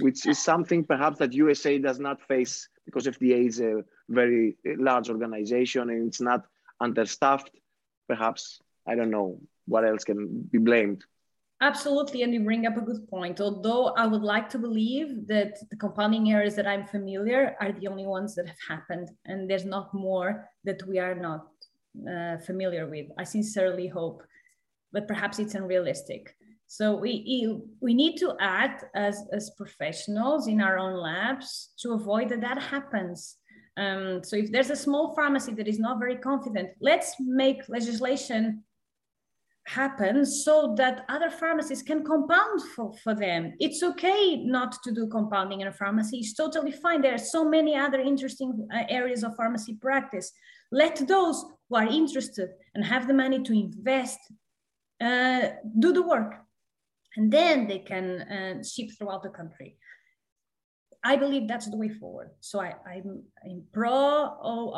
[0.00, 5.10] which is something perhaps that USA does not face because FDA is a very large
[5.10, 6.46] organization and it's not
[6.80, 7.50] understaffed.
[8.08, 11.04] Perhaps, I don't know what else can be blamed.
[11.62, 13.38] Absolutely, and you bring up a good point.
[13.38, 17.86] Although I would like to believe that the compounding errors that I'm familiar are the
[17.86, 21.48] only ones that have happened, and there's not more that we are not
[22.10, 23.08] uh, familiar with.
[23.18, 24.22] I sincerely hope,
[24.90, 26.34] but perhaps it's unrealistic.
[26.66, 32.30] So we we need to act as as professionals in our own labs to avoid
[32.30, 33.36] that that happens.
[33.76, 38.64] Um, so if there's a small pharmacy that is not very confident, let's make legislation
[39.74, 43.54] happen so that other pharmacies can compound for, for them.
[43.60, 46.18] It's okay not to do compounding in a pharmacy.
[46.18, 47.00] It's totally fine.
[47.02, 50.32] There are so many other interesting uh, areas of pharmacy practice.
[50.72, 54.18] Let those who are interested and have the money to invest
[55.00, 55.42] uh,
[55.78, 56.34] do the work.
[57.16, 59.76] And then they can uh, ship throughout the country.
[61.02, 62.30] I believe that's the way forward.
[62.40, 64.36] So I, I'm, I'm pro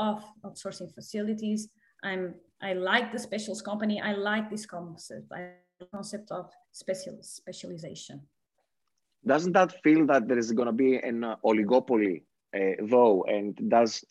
[0.08, 1.68] of outsourcing facilities.
[2.04, 4.00] I'm I like the specials company.
[4.00, 5.32] I like this concept.
[5.32, 5.50] I
[5.92, 8.20] concept of special specialization.
[9.26, 12.22] Doesn't that feel that there is going to be an uh, oligopoly
[12.54, 14.04] uh, though, and does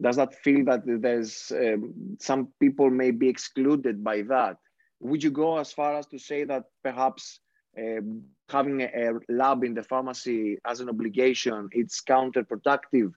[0.00, 4.56] does that feel that there's um, some people may be excluded by that?
[5.00, 7.40] Would you go as far as to say that perhaps
[7.78, 8.00] uh,
[8.48, 13.12] having a, a lab in the pharmacy as an obligation it's counterproductive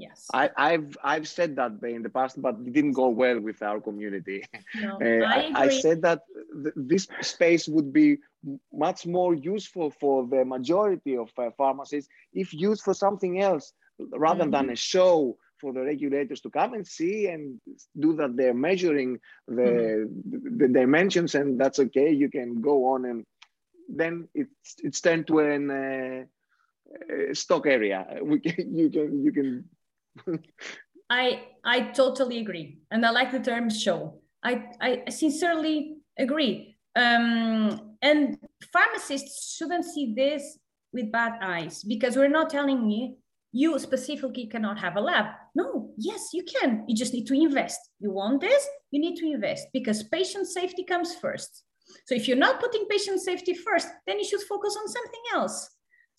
[0.00, 0.26] Yes.
[0.32, 3.80] I, have I've said that in the past, but it didn't go well with our
[3.80, 4.44] community.
[4.80, 6.20] No, uh, I, I, said that
[6.62, 8.08] th this space would be
[8.86, 12.06] much more useful for the majority of uh, pharmacies
[12.42, 13.66] if used for something else
[14.26, 14.54] rather mm -hmm.
[14.54, 14.82] than mm-hmm.
[14.82, 15.16] a show
[15.60, 17.42] for the regulators to come and see and
[18.04, 19.10] do that they're measuring
[19.58, 20.58] the, mm -hmm.
[20.60, 22.10] the dimensions and that's okay.
[22.22, 23.18] You can go on and
[24.00, 26.20] then it's it's turned to an uh,
[27.32, 28.06] stock area.
[28.30, 29.68] We can, you can you can
[31.10, 34.20] I I totally agree, and I like the term show.
[34.42, 36.76] I I sincerely agree.
[36.96, 38.38] Um, and
[38.72, 40.58] pharmacists shouldn't see this
[40.92, 43.16] with bad eyes because we're not telling you
[43.52, 45.26] you specifically cannot have a lab.
[45.54, 46.84] No, yes, you can.
[46.86, 47.80] You just need to invest.
[47.98, 51.64] You want this, you need to invest because patient safety comes first.
[52.06, 55.70] So if you're not putting patient safety first, then you should focus on something else.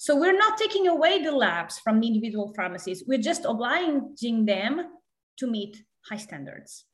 [0.01, 3.03] So we're not taking away the labs from the individual pharmacies.
[3.05, 4.81] We're just obliging them
[5.37, 6.85] to meet high standards.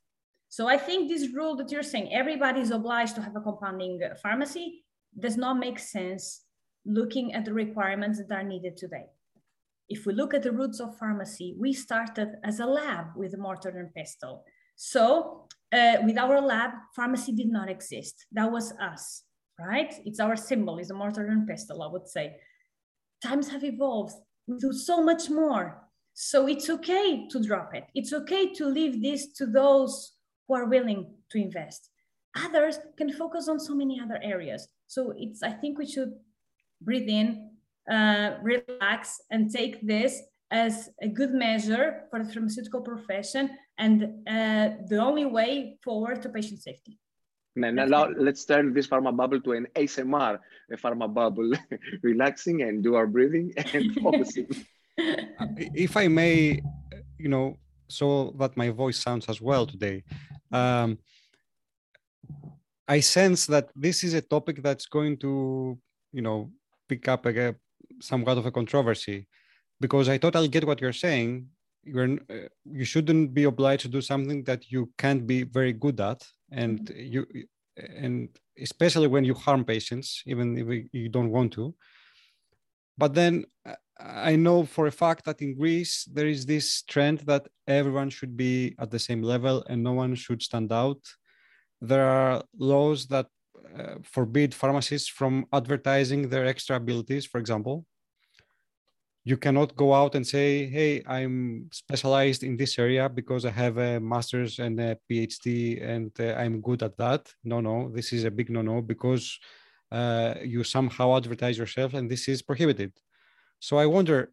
[0.50, 3.98] So I think this rule that you're saying, everybody is obliged to have a compounding
[4.22, 4.84] pharmacy,
[5.18, 6.42] does not make sense
[6.84, 9.06] looking at the requirements that are needed today.
[9.88, 13.38] If we look at the roots of pharmacy, we started as a lab with a
[13.38, 14.44] mortar and pestle.
[14.76, 18.26] So uh, with our lab, pharmacy did not exist.
[18.32, 19.22] That was us,
[19.58, 19.94] right?
[20.04, 22.36] It's our symbol, is a mortar and pestle, I would say
[23.22, 24.14] times have evolved.
[24.46, 25.88] We do so much more.
[26.14, 27.84] So it's okay to drop it.
[27.94, 30.12] It's okay to leave this to those
[30.46, 31.90] who are willing to invest.
[32.36, 34.68] Others can focus on so many other areas.
[34.86, 36.12] So it's, I think we should
[36.80, 37.50] breathe in,
[37.90, 44.70] uh, relax, and take this as a good measure for the pharmaceutical profession and uh,
[44.88, 46.98] the only way forward to patient safety.
[47.64, 50.38] And now let's turn this pharma bubble to an ASMR,
[50.72, 51.52] a pharma bubble,
[52.02, 54.48] relaxing and do our breathing and focusing.
[54.96, 56.60] if I may,
[57.18, 57.56] you know,
[57.88, 60.04] so that my voice sounds as well today,
[60.52, 60.98] um,
[62.86, 65.78] I sense that this is a topic that's going to,
[66.12, 66.50] you know,
[66.88, 67.54] pick up a,
[68.00, 69.26] somewhat of a controversy
[69.80, 71.48] because I totally get what you're saying.
[71.84, 76.00] You're, uh, you shouldn't be obliged to do something that you can't be very good
[76.00, 77.12] at and mm-hmm.
[77.12, 77.26] you
[77.76, 78.28] and
[78.60, 81.74] especially when you harm patients even if you don't want to
[82.96, 83.44] but then
[84.00, 88.36] i know for a fact that in greece there is this trend that everyone should
[88.36, 91.00] be at the same level and no one should stand out
[91.80, 93.26] there are laws that
[93.76, 97.84] uh, forbid pharmacists from advertising their extra abilities, for example.
[99.28, 103.76] You cannot go out and say, hey, I'm specialized in this area because I have
[103.76, 107.22] a master's and a PhD and uh, I'm good at that.
[107.44, 109.38] No, no, this is a big no no because
[109.92, 112.92] uh, you somehow advertise yourself and this is prohibited.
[113.60, 114.32] So I wonder,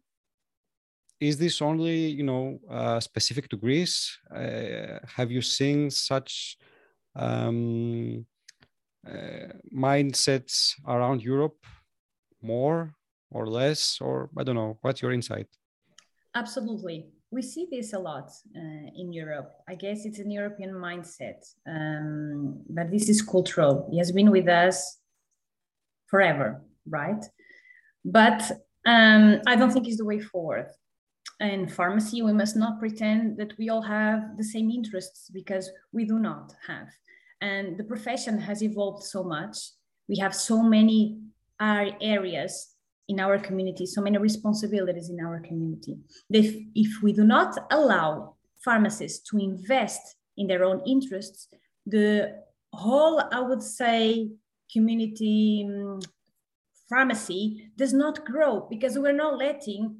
[1.20, 4.18] is this only you know uh, specific to Greece?
[4.34, 6.56] Uh, have you seen such
[7.14, 8.24] um,
[9.06, 11.60] uh, mindsets around Europe
[12.40, 12.94] more
[13.30, 14.78] or less, or I don't know?
[14.82, 15.48] What's your insight?
[16.34, 17.06] Absolutely.
[17.30, 19.50] We see this a lot uh, in Europe.
[19.68, 23.88] I guess it's an European mindset, um, but this is cultural.
[23.92, 24.98] It has been with us
[26.06, 27.24] forever, right?
[28.04, 28.42] But
[28.86, 30.68] um, I don't think it's the way forward
[31.40, 36.04] in pharmacy, we must not pretend that we all have the same interests because we
[36.04, 36.88] do not have.
[37.40, 39.58] And the profession has evolved so much.
[40.08, 41.18] We have so many
[41.60, 42.75] areas
[43.08, 45.96] in our community, so many responsibilities in our community.
[46.30, 51.48] If, if we do not allow pharmacists to invest in their own interests,
[51.86, 52.34] the
[52.72, 54.30] whole, I would say,
[54.72, 56.00] community um,
[56.88, 59.96] pharmacy does not grow because we're not letting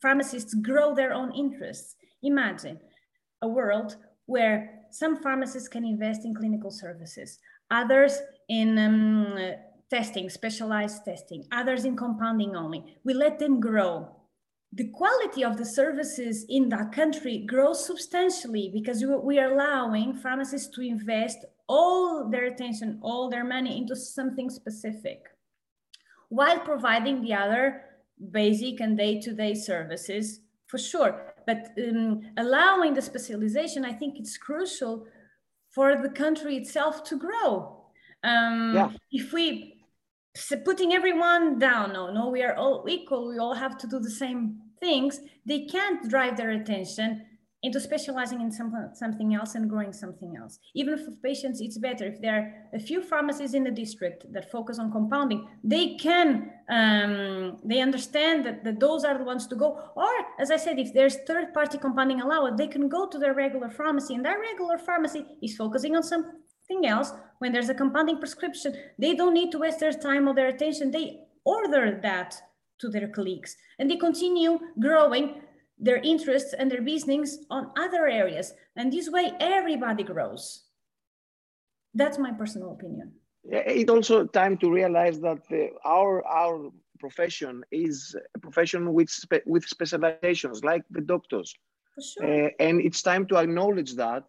[0.00, 1.96] pharmacists grow their own interests.
[2.22, 2.78] Imagine
[3.42, 7.38] a world where some pharmacists can invest in clinical services,
[7.70, 9.36] others in um,
[9.90, 12.98] testing, specialized testing, others in compounding only.
[13.04, 14.08] We let them grow.
[14.72, 20.74] The quality of the services in that country grows substantially because we are allowing pharmacists
[20.74, 25.22] to invest all their attention, all their money into something specific,
[26.28, 27.82] while providing the other
[28.30, 35.06] basic and day-to-day services for sure but um, allowing the specialization i think it's crucial
[35.70, 37.84] for the country itself to grow
[38.24, 38.90] um, yeah.
[39.12, 39.75] if we
[40.64, 41.92] putting everyone down.
[41.92, 43.28] No no we are all equal.
[43.28, 45.20] We all have to do the same things.
[45.44, 47.24] They can't drive their attention
[47.62, 50.58] into specializing in some, something else and growing something else.
[50.74, 52.06] Even for patients, it's better.
[52.06, 56.50] If there are a few pharmacies in the district that focus on compounding, they can,
[56.68, 59.80] um, they understand that, that those are the ones to go.
[59.96, 63.34] Or, as I said, if there's third party compounding allowed, they can go to their
[63.34, 64.14] regular pharmacy.
[64.14, 66.02] And their regular pharmacy is focusing on
[66.66, 67.12] something else.
[67.38, 70.90] When there's a compounding prescription, they don't need to waste their time or their attention.
[70.90, 72.34] They order that
[72.78, 75.42] to their colleagues and they continue growing
[75.78, 78.54] their interests and their business on other areas.
[78.76, 80.64] And this way, everybody grows.
[81.94, 83.12] That's my personal opinion.
[83.44, 89.46] It's also time to realize that the, our our profession is a profession with spe
[89.46, 91.54] with specializations, like the doctors.
[92.00, 92.46] Sure.
[92.46, 94.24] Uh, and it's time to acknowledge that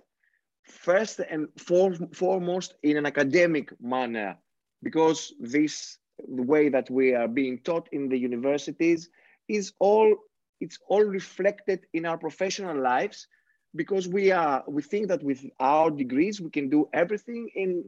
[0.67, 4.37] first and for, foremost in an academic manner,
[4.83, 5.97] because this
[6.35, 9.09] the way that we are being taught in the universities
[9.47, 10.15] is all
[10.59, 13.27] it's all reflected in our professional lives
[13.75, 17.83] because we are we think that with our degrees we can do everything in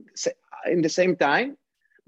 [0.67, 1.57] in the same time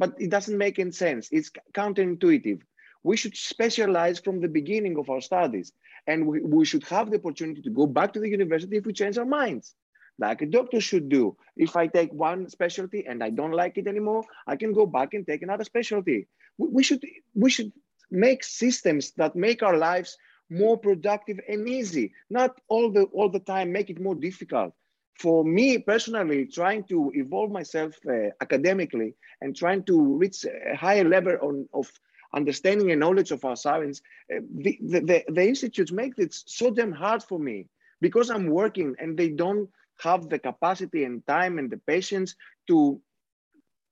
[0.02, 1.30] but it doesn't make any sense.
[1.32, 2.62] It's counterintuitive.
[3.04, 5.74] We should specialize from the beginning of our studies
[6.08, 8.94] and we, we should have the opportunity to go back to the university if we
[8.94, 9.76] change our minds
[10.20, 11.36] like a doctor should do.
[11.58, 15.14] If i take one specialty and i don't like it anymore i can go back
[15.14, 16.28] and take another specialty.
[16.58, 17.72] We, should we should
[18.12, 20.18] make systems that make our lives
[20.52, 24.74] more productive and easy, not all the, all the time make it more difficult.
[25.18, 31.08] For me personally, trying to evolve myself uh, academically and trying to reach a higher
[31.08, 31.90] level on, of
[32.34, 34.02] understanding and knowledge of our science,
[34.34, 37.68] uh, the, the, the, the institutes make it so damn hard for me
[38.02, 39.70] because I'm working and they don't
[40.02, 42.36] have the capacity and time and the patience
[42.68, 43.02] to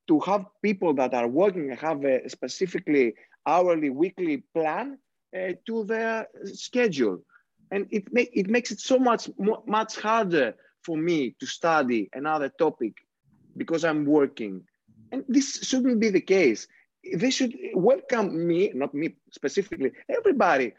[0.08, 3.14] to have people that are working and have a specifically
[3.46, 4.98] hourly, weekly plan
[5.38, 7.22] uh, to their schedule.
[7.72, 9.30] And it, make, it makes it so much,
[9.68, 12.94] much harder for me to study another topic
[13.56, 14.64] because I'm working.
[15.12, 16.68] And this shouldn't be the case.
[17.16, 20.74] They should welcome me, not me specifically, everybody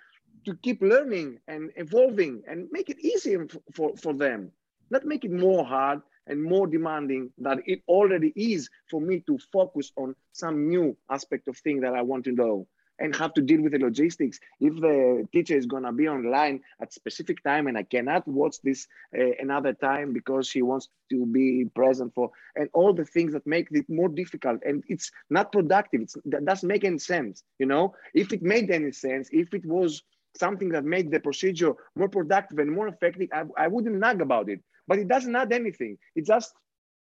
[0.46, 4.50] to keep learning and evolving and make it easier for, for them,
[4.90, 9.38] not make it more hard and more demanding than it already is for me to
[9.52, 12.66] focus on some new aspect of thing that I want to know
[13.00, 14.38] and have to deal with the logistics.
[14.60, 18.56] If the teacher is going to be online at specific time and I cannot watch
[18.62, 18.86] this
[19.18, 23.46] uh, another time because she wants to be present for, and all the things that
[23.46, 26.02] make it more difficult and it's not productive.
[26.02, 27.42] It's, that doesn't make any sense.
[27.58, 30.02] You know, if it made any sense, if it was
[30.36, 34.48] something that made the procedure more productive and more effective, I, I wouldn't nag about
[34.48, 34.60] it.
[34.90, 35.98] But it doesn't add anything.
[36.16, 36.52] It's just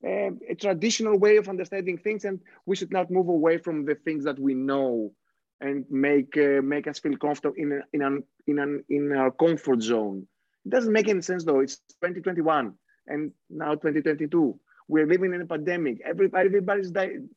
[0.01, 3.95] uh, a traditional way of understanding things, and we should not move away from the
[3.95, 5.11] things that we know
[5.59, 9.29] and make uh, make us feel comfortable in a, in an in an in our
[9.29, 10.25] comfort zone.
[10.65, 11.59] It doesn't make any sense though.
[11.59, 12.73] It's 2021
[13.07, 14.57] and now 2022.
[14.87, 15.99] We're living in a pandemic.
[16.05, 16.93] Everybody, everybody's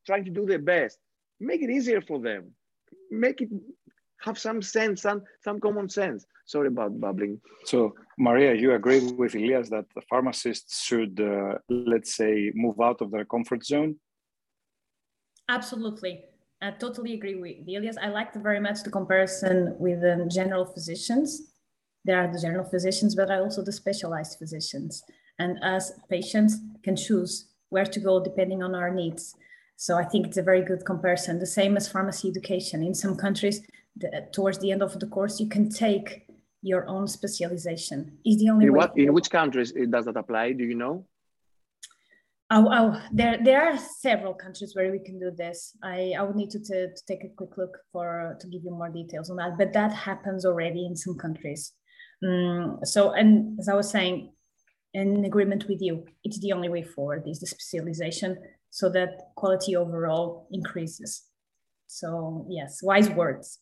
[0.06, 0.98] trying to do their best.
[1.40, 2.52] Make it easier for them.
[3.10, 3.48] Make it
[4.20, 6.26] have some sense, some, some common sense.
[6.46, 7.40] Sorry about bubbling.
[7.64, 13.00] So, Maria, you agree with Elias that the pharmacists should, uh, let's say, move out
[13.00, 13.96] of their comfort zone?
[15.48, 16.24] Absolutely.
[16.60, 17.96] I totally agree with Elias.
[18.00, 21.52] I liked very much the comparison with the general physicians.
[22.04, 25.04] There are the general physicians, but are also the specialized physicians.
[25.38, 29.34] And as patients can choose where to go depending on our needs.
[29.76, 31.38] So I think it's a very good comparison.
[31.38, 32.82] The same as pharmacy education.
[32.82, 33.62] In some countries,
[33.98, 36.26] the, towards the end of the course, you can take
[36.62, 38.18] your own specialization.
[38.24, 40.52] Is the only in what in which countries does that apply?
[40.52, 41.06] Do you know?
[42.50, 45.76] Oh, oh, there there are several countries where we can do this.
[45.82, 48.70] I, I would need to, to, to take a quick look for to give you
[48.70, 51.72] more details on that, but that happens already in some countries.
[52.26, 54.32] Um, so, and as I was saying,
[54.94, 58.38] in agreement with you, it's the only way forward is the specialization
[58.70, 61.24] so that quality overall increases.
[61.86, 63.58] So yes, wise words.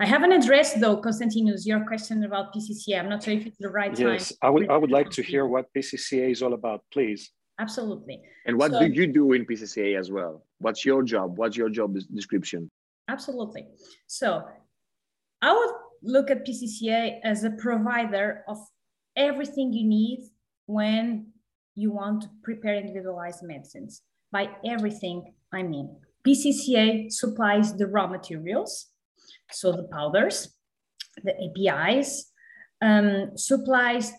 [0.00, 2.98] I haven't addressed though, Constantinos, your question about PCCA.
[2.98, 4.12] I'm not sure if it's the right yes, time.
[4.12, 7.30] Yes, I would, I would like to hear what PCCA is all about, please.
[7.60, 8.20] Absolutely.
[8.46, 10.44] And what so, do you do in PCCA as well?
[10.58, 11.38] What's your job?
[11.38, 12.70] What's your job description?
[13.08, 13.66] Absolutely.
[14.06, 14.44] So
[15.40, 18.58] I would look at PCCA as a provider of
[19.16, 20.28] everything you need
[20.66, 21.28] when
[21.74, 24.02] you want to prepare individualized medicines.
[24.32, 25.96] By everything, I mean
[26.26, 28.86] PCCA supplies the raw materials,
[29.50, 30.56] so the powders,
[31.22, 32.32] the APIs,
[32.82, 34.12] um, supplies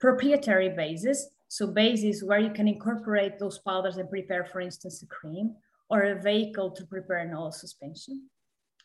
[0.00, 5.06] proprietary bases, so bases where you can incorporate those powders and prepare, for instance, a
[5.06, 5.54] cream
[5.90, 8.28] or a vehicle to prepare an oil suspension.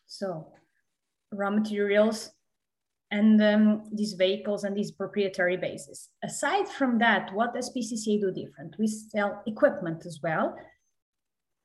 [0.07, 0.51] So
[1.31, 2.31] raw materials,
[3.11, 6.09] and um, these vehicles and these proprietary bases.
[6.23, 8.75] Aside from that, what does PCCA do different?
[8.77, 10.57] We sell equipment as well.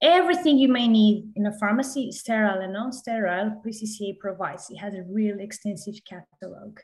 [0.03, 4.69] Everything you may need in a pharmacy, sterile and non-sterile, PCCA provides.
[4.69, 6.81] It has a really extensive catalog.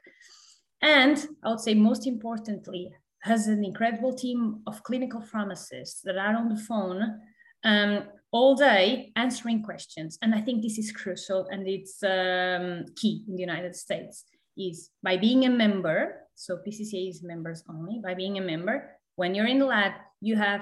[0.80, 6.36] And I would say most importantly, has an incredible team of clinical pharmacists that are
[6.36, 7.20] on the phone
[7.64, 10.16] um, all day answering questions.
[10.22, 14.24] And I think this is crucial and it's um, key in the United States
[14.56, 19.34] is by being a member, so PCCA is members only, by being a member, when
[19.34, 20.60] you're in the lab, you have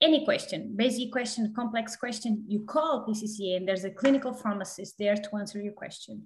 [0.00, 5.16] any question, basic question, complex question, you call PCCA and there's a clinical pharmacist there
[5.16, 6.22] to answer your question.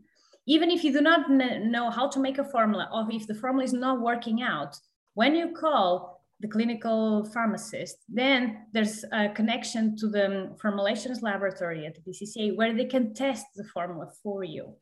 [0.47, 3.65] Even if you do not know how to make a formula or if the formula
[3.65, 4.77] is not working out,
[5.15, 11.87] when you call the clinical pharmacist, then there's a connection to the um, formulations laboratory
[11.87, 14.75] at the PCCA where they can test the formula for you.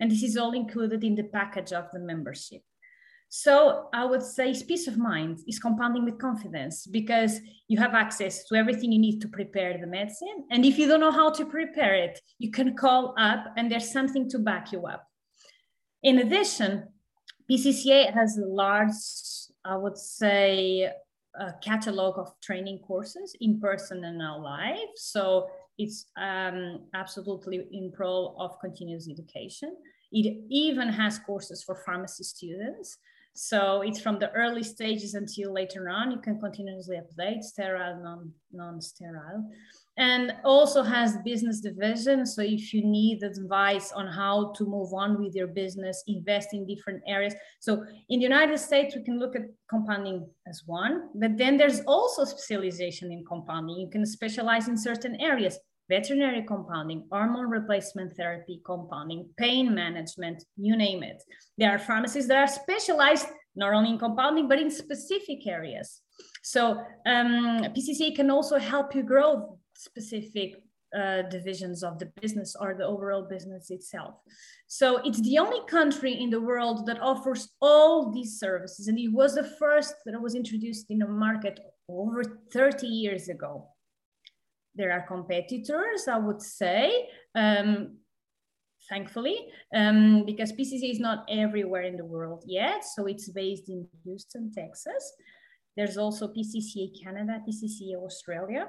[0.00, 2.62] And this is all included in the package of the membership.
[3.36, 8.44] So I would say peace of mind is compounding with confidence because you have access
[8.44, 10.44] to everything you need to prepare the medicine.
[10.52, 13.90] And if you don't know how to prepare it, you can call up and there's
[13.90, 15.08] something to back you up.
[16.04, 16.84] In addition,
[17.50, 18.94] PCCA has a large,
[19.64, 20.92] I would say,
[21.60, 24.90] catalog of training courses in person and now live.
[24.94, 29.74] So it's um, absolutely in pro of continuous education.
[30.12, 32.96] It even has courses for pharmacy students.
[33.36, 36.12] So it's from the early stages until later on.
[36.12, 39.50] You can continuously update sterile, non, non-sterile.
[39.96, 42.26] And also has business division.
[42.26, 46.64] So if you need advice on how to move on with your business invest in
[46.64, 47.34] different areas.
[47.60, 51.80] So in the united states we can look at compounding as one but then there's
[51.86, 53.76] also specialization in compounding.
[53.78, 55.58] You can specialize in certain areas
[55.88, 61.22] veterinary compounding hormone replacement therapy compounding pain management you name it
[61.58, 66.00] there are pharmacies that are specialized not only in compounding but in specific areas
[66.42, 70.62] so um, PCCA can also help you grow specific
[70.96, 74.14] uh, divisions of the business or the overall business itself.
[74.68, 78.88] So it's the only country in the world that offers all these services.
[78.88, 81.58] And it was the first that was introduced in the market
[81.88, 82.22] over
[82.52, 83.68] 30 years ago.
[84.74, 87.98] There are competitors, I would say, um,
[88.88, 89.38] thankfully,
[89.74, 92.84] um, because PCC is not everywhere in the world yet.
[92.84, 95.12] So it's based in Houston, Texas.
[95.76, 98.68] There's also PCCA Canada, PCCA Australia,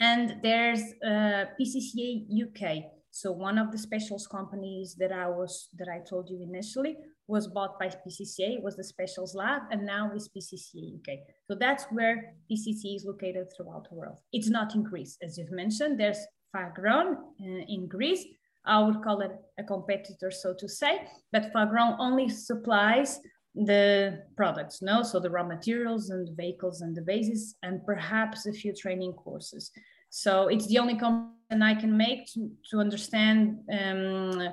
[0.00, 2.84] and there's uh, PCCA UK.
[3.10, 6.96] So one of the specials companies that I was that I told you initially
[7.26, 11.18] was bought by PCCA, was the specials lab, and now is PCCA UK.
[11.48, 14.18] So that's where PCCA is located throughout the world.
[14.32, 15.98] It's not in Greece, as you've mentioned.
[15.98, 16.18] There's
[16.54, 18.24] Fagron uh, in Greece.
[18.64, 23.20] I would call it a competitor, so to say, but Fagron only supplies
[23.54, 25.02] the products, no?
[25.02, 29.12] So the raw materials and the vehicles and the bases, and perhaps a few training
[29.14, 29.70] courses.
[30.10, 34.48] So it's the only comparison I can make to, to understand, um,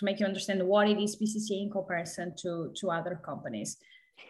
[0.00, 3.76] to make you understand what it is PCCA in comparison to, to other companies.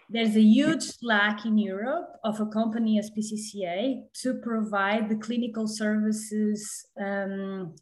[0.08, 5.66] There's a huge lack in Europe of a company as PCCA to provide the clinical
[5.66, 7.74] services um,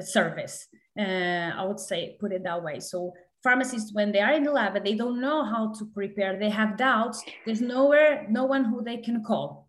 [0.00, 0.68] service.
[0.98, 2.80] Uh, I would say, put it that way.
[2.80, 6.38] So pharmacists when they are in the lab and they don't know how to prepare
[6.38, 9.68] they have doubts there's nowhere no one who they can call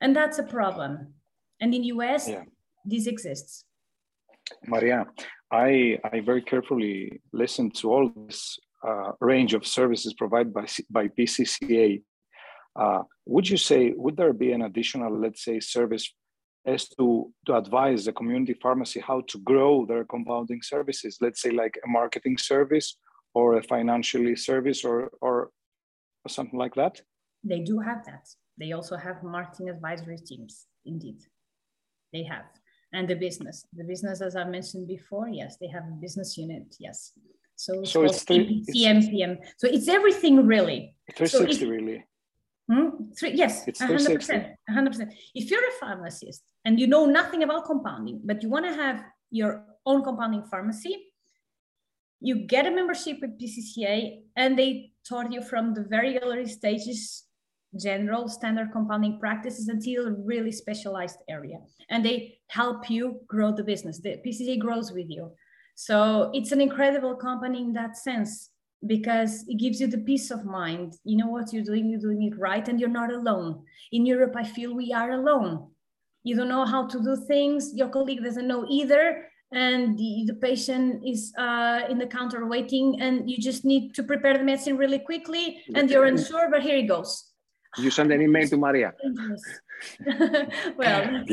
[0.00, 1.14] and that's a problem
[1.60, 2.44] and in us yeah.
[2.84, 3.64] this exists
[4.66, 5.04] maria
[5.50, 11.08] i i very carefully listened to all this uh, range of services provided by by
[11.08, 12.02] pcca
[12.76, 16.14] uh, would you say would there be an additional let's say service
[16.66, 21.50] as to to advise the community pharmacy how to grow their compounding services let's say
[21.50, 22.96] like a marketing service
[23.34, 25.50] or a financially service or, or
[26.26, 27.00] something like that?
[27.44, 28.26] They do have that.
[28.58, 31.20] They also have marketing advisory teams, indeed.
[32.12, 32.46] They have.
[32.92, 33.66] And the business.
[33.72, 37.12] The business, as I mentioned before, yes, they have a business unit, yes.
[37.54, 39.38] So, so it's three, CMPM.
[39.56, 40.94] So it's everything really.
[41.14, 42.04] 360 so really.
[42.70, 43.12] Hmm?
[43.18, 45.12] Three, yes, it's 100%, 100%.
[45.34, 49.02] If you're a pharmacist and you know nothing about compounding, but you want to have
[49.30, 51.12] your own compounding pharmacy,
[52.20, 57.24] you get a membership with PCCA and they taught you from the very early stages
[57.76, 61.58] general standard compounding practices until really specialized area.
[61.90, 64.00] And they help you grow the business.
[64.00, 65.32] The pcca grows with you.
[65.74, 68.50] So it's an incredible company in that sense
[68.86, 70.94] because it gives you the peace of mind.
[71.04, 71.88] You know what you're doing?
[71.88, 73.64] You're doing it right and you're not alone.
[73.92, 75.68] In europe i feel we are alone.
[76.24, 77.72] You don't know how to do things.
[77.74, 79.28] Your colleague doesn't know either.
[79.52, 84.02] And the, the patient is uh, in the counter waiting and you just need to
[84.02, 87.27] prepare the medicine really quickly and you're unsure but here it goes
[87.76, 88.92] you send an email to maria.
[90.76, 91.00] Well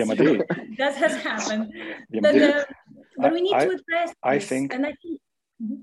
[0.77, 1.73] that has happened.
[2.21, 2.63] But, uh,
[3.17, 5.19] but we need I, to address i think, and I think
[5.63, 5.81] mm-hmm.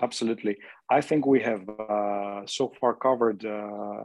[0.00, 0.56] absolutely.
[0.90, 4.04] I think we have uh, so far covered uh,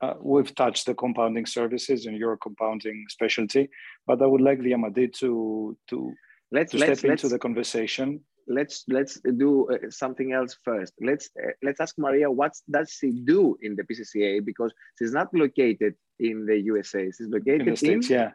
[0.00, 3.68] uh, we've touched the compounding services and your compounding specialty,
[4.06, 6.12] but I would like Diamandi to to,
[6.52, 8.20] let's, to let's, step let's, into the conversation.
[8.46, 10.92] Let's let's do uh, something else first.
[11.00, 15.32] Let's uh, let's ask Maria what does she do in the PCCA because she's not
[15.32, 17.10] located in the USA.
[17.10, 18.10] She's located in the States.
[18.10, 18.30] In, yeah.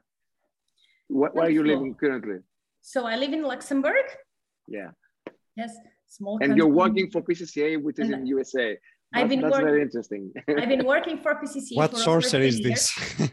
[1.07, 2.39] Where, where are you living currently?
[2.81, 4.05] So I live in Luxembourg.
[4.67, 4.91] Yeah.
[5.55, 5.75] Yes,
[6.07, 6.35] small.
[6.37, 6.57] And country.
[6.57, 8.77] you're working for PCCA, which is and in USA.
[9.11, 10.31] That's, I've been that's work- very interesting.
[10.47, 11.75] I've been working for PCC.
[11.75, 12.91] What for sorcery is this?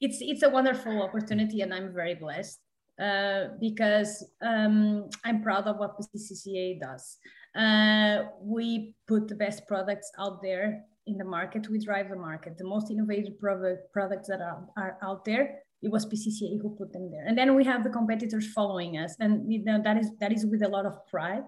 [0.00, 2.60] it's it's a wonderful opportunity, and I'm very blessed
[3.00, 7.18] uh, because um, I'm proud of what PCCA does.
[7.56, 11.68] Uh, we put the best products out there in the market.
[11.68, 12.58] We drive the market.
[12.58, 16.92] The most innovative product, products that are, are out there it was PCCA who put
[16.92, 17.24] them there.
[17.26, 19.16] And then we have the competitors following us.
[19.18, 21.44] And you know, that is that is with a lot of pride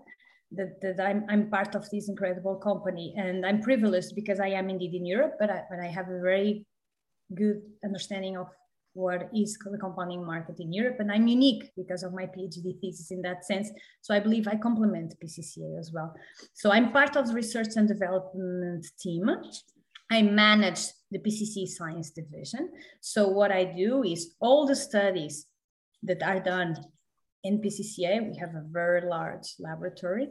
[0.53, 4.68] that, that I'm, I'm part of this incredible company and I'm privileged because I am
[4.68, 6.66] indeed in Europe, but I, but I have a very
[7.34, 8.48] good understanding of
[8.95, 10.97] what is the compounding market in Europe.
[11.01, 13.70] And I'm unique because of my PhD thesis in that sense.
[14.01, 16.14] So I believe I complement PCCA as well.
[16.53, 19.30] So I'm part of the research and development team.
[20.11, 20.80] I manage
[21.11, 22.70] the PCC science division.
[23.01, 25.47] So what I do is all the studies
[26.03, 26.76] that are done
[27.45, 30.28] in PCCA, we have a very large laboratory.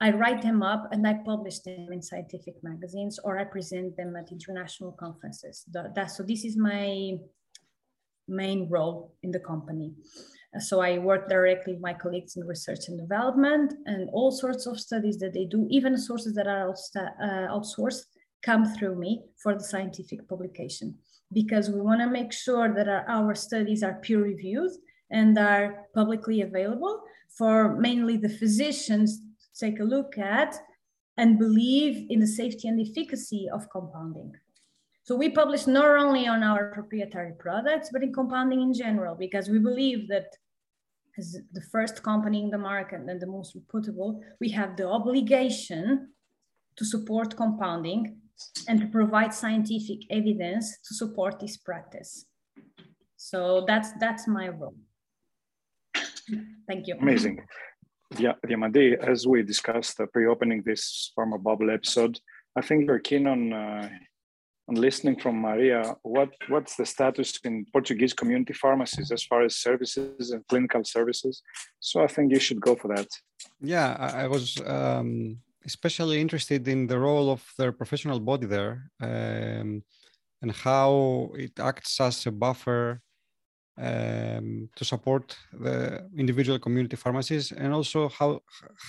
[0.00, 4.16] I write them up and I publish them in scientific magazines or I present them
[4.16, 5.64] at international conferences.
[5.70, 7.18] That, so this is my
[8.28, 9.92] main role in the company.
[10.58, 14.78] So I work directly with my colleagues in research and development and all sorts of
[14.78, 18.02] studies that they do, even sources that are uh, outsourced
[18.42, 20.94] come through me for the scientific publication
[21.32, 24.72] because we want to make sure that our, our studies are peer reviewed
[25.10, 27.02] and are publicly available
[27.36, 30.54] for mainly the physicians to take a look at
[31.16, 34.32] and believe in the safety and efficacy of compounding.
[35.12, 39.50] So we publish not only on our proprietary products, but in compounding in general, because
[39.50, 40.28] we believe that
[41.18, 46.14] as the first company in the market and the most reputable, we have the obligation
[46.76, 48.16] to support compounding
[48.68, 52.24] and to provide scientific evidence to support this practice.
[53.18, 54.76] So that's that's my role.
[56.66, 56.96] Thank you.
[56.98, 57.44] Amazing.
[58.16, 62.18] Yeah, Diamandi, as we discussed uh, pre-opening this Pharma Bubble episode,
[62.56, 64.11] I think you're keen on uh, on
[64.74, 65.96] listening from Maria.
[66.02, 71.42] What what's the status in Portuguese community pharmacies as far as services and clinical services?
[71.80, 73.08] So I think you should go for that.
[73.60, 79.82] Yeah, I, was um, especially interested in the role of their professional body there um,
[80.40, 83.00] and how it acts as a buffer
[83.78, 88.40] um, to support the individual community pharmacies and also how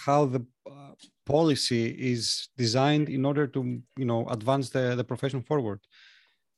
[0.05, 0.91] how the uh,
[1.25, 5.79] policy is designed in order to you know advance the, the profession forward.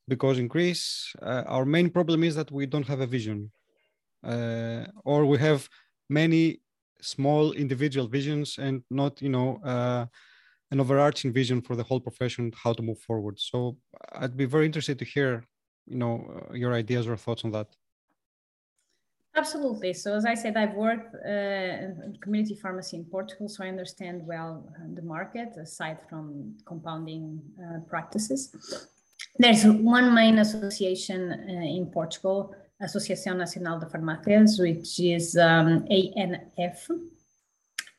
[0.08, 3.52] Because in greece uh, our main problem is that we don't have a vision.
[4.24, 5.70] Uh, or we have
[6.10, 6.60] many
[7.00, 10.06] small individual visions and not you know uh,
[10.72, 13.40] an overarching vision for the whole profession how to move forward.
[13.40, 13.78] So
[14.14, 15.44] i'd be very interested to hear
[15.86, 17.68] you know uh, your ideas or thoughts on that
[19.38, 19.94] Absolutely.
[19.94, 24.26] So as I said, I've worked uh, in community pharmacy in Portugal, so I understand
[24.26, 28.56] well uh, the market aside from compounding uh, practices.
[29.38, 36.90] There's one main association uh, in Portugal, Associação Nacional de Farmácias, which is um, ANF,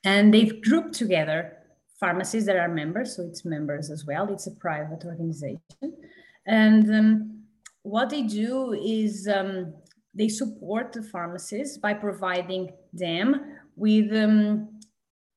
[0.05, 1.59] and they've grouped together
[2.01, 4.33] pharmacies that are members, so it's members as well.
[4.33, 5.61] It's a private organization,
[6.47, 7.43] and um,
[7.83, 9.75] what they do is um,
[10.17, 14.69] they support the pharmacists by providing them with um,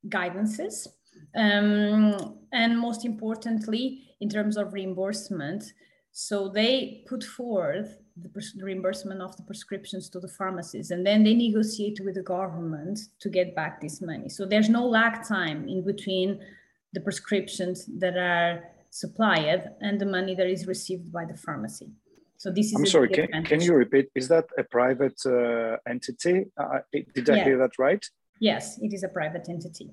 [0.07, 0.87] guidances.
[1.35, 5.63] Um, and most importantly in terms of reimbursement.
[6.11, 11.23] So they put forth the, the reimbursement of the prescriptions to the pharmacies and then
[11.23, 14.29] they negotiate with the government to get back this money.
[14.29, 16.39] So there's no lag time in between
[16.93, 21.91] the prescriptions that are supplied and the money that is received by the pharmacy
[22.39, 22.75] so this is.
[22.75, 23.09] I'm sorry.
[23.09, 24.07] Can, can you repeat?
[24.15, 26.45] Is that a private uh, entity?
[26.57, 26.79] Uh,
[27.13, 27.43] did I yeah.
[27.43, 28.03] hear that right?
[28.39, 29.89] Yes, it is a private entity.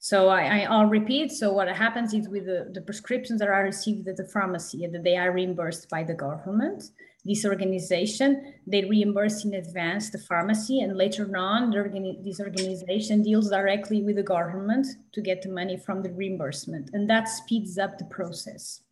[0.00, 1.30] So I, will repeat.
[1.30, 5.04] So what happens is with the, the prescriptions that are received at the pharmacy, that
[5.04, 6.90] they are reimbursed by the government.
[7.24, 13.22] This organization, they reimburse in advance the pharmacy, and later on, the organi- this organization
[13.22, 17.78] deals directly with the government to get the money from the reimbursement, and that speeds
[17.78, 18.82] up the process.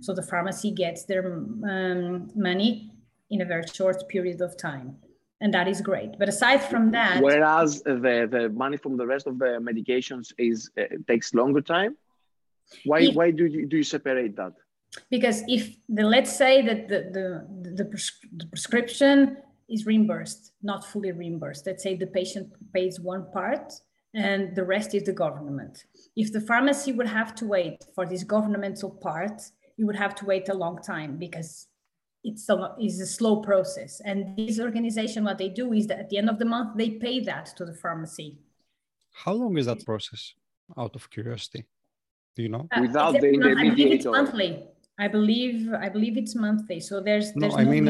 [0.00, 2.92] So the pharmacy gets their um, money
[3.30, 4.96] in a very short period of time.
[5.40, 6.18] And that is great.
[6.18, 10.70] But aside from that, whereas the, the money from the rest of the medications is
[10.78, 11.96] uh, takes longer time,
[12.84, 14.54] why if, why do you, do you separate that?
[15.10, 19.36] Because if the let's say that the the, the, pres- the prescription
[19.68, 21.66] is reimbursed, not fully reimbursed.
[21.66, 23.74] Let's say the patient pays one part
[24.14, 25.84] and the rest is the government.
[26.16, 29.42] If the pharmacy would have to wait for this governmental part,
[29.76, 31.68] you would have to wait a long time because
[32.24, 34.00] it's a, it's a slow process.
[34.04, 36.90] And this organization, what they do is that at the end of the month, they
[36.90, 38.38] pay that to the pharmacy.
[39.12, 40.34] How long is that process?
[40.76, 41.64] Out of curiosity,
[42.34, 42.66] do you know?
[42.72, 43.60] Uh, Without the intermediator.
[43.60, 44.64] I believe it's monthly.
[44.98, 46.80] I believe I believe it's monthly.
[46.80, 47.60] So there's, there's no.
[47.60, 47.86] I mean,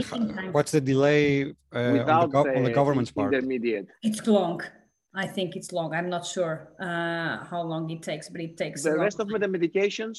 [0.53, 3.33] what's the delay uh, Without on, the, the, on the government's part?
[3.33, 3.87] Intermediate.
[4.03, 4.61] It's long.
[5.15, 5.95] I think it's long.
[5.95, 8.83] I'm not sure uh, how long it takes, but it takes.
[8.83, 10.19] The rest of the medications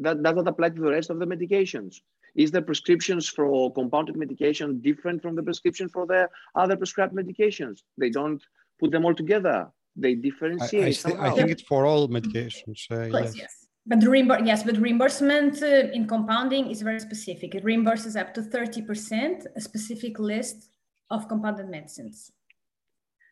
[0.00, 2.00] that does not apply to the rest of the medications.
[2.34, 7.82] Is the prescriptions for compounded medication different from the prescription for the other prescribed medications?
[7.98, 8.42] They don't
[8.80, 9.70] put them all together.
[9.96, 11.04] They differentiate.
[11.04, 12.90] I, I, I think it's for all medications.
[12.90, 13.36] Uh, yes.
[13.36, 13.66] yes.
[13.84, 17.54] But the reimbur- yes, but reimbursement uh, in compounding is very specific.
[17.54, 20.70] It reimburses up to 30% a specific list
[21.10, 22.30] of compounded medicines.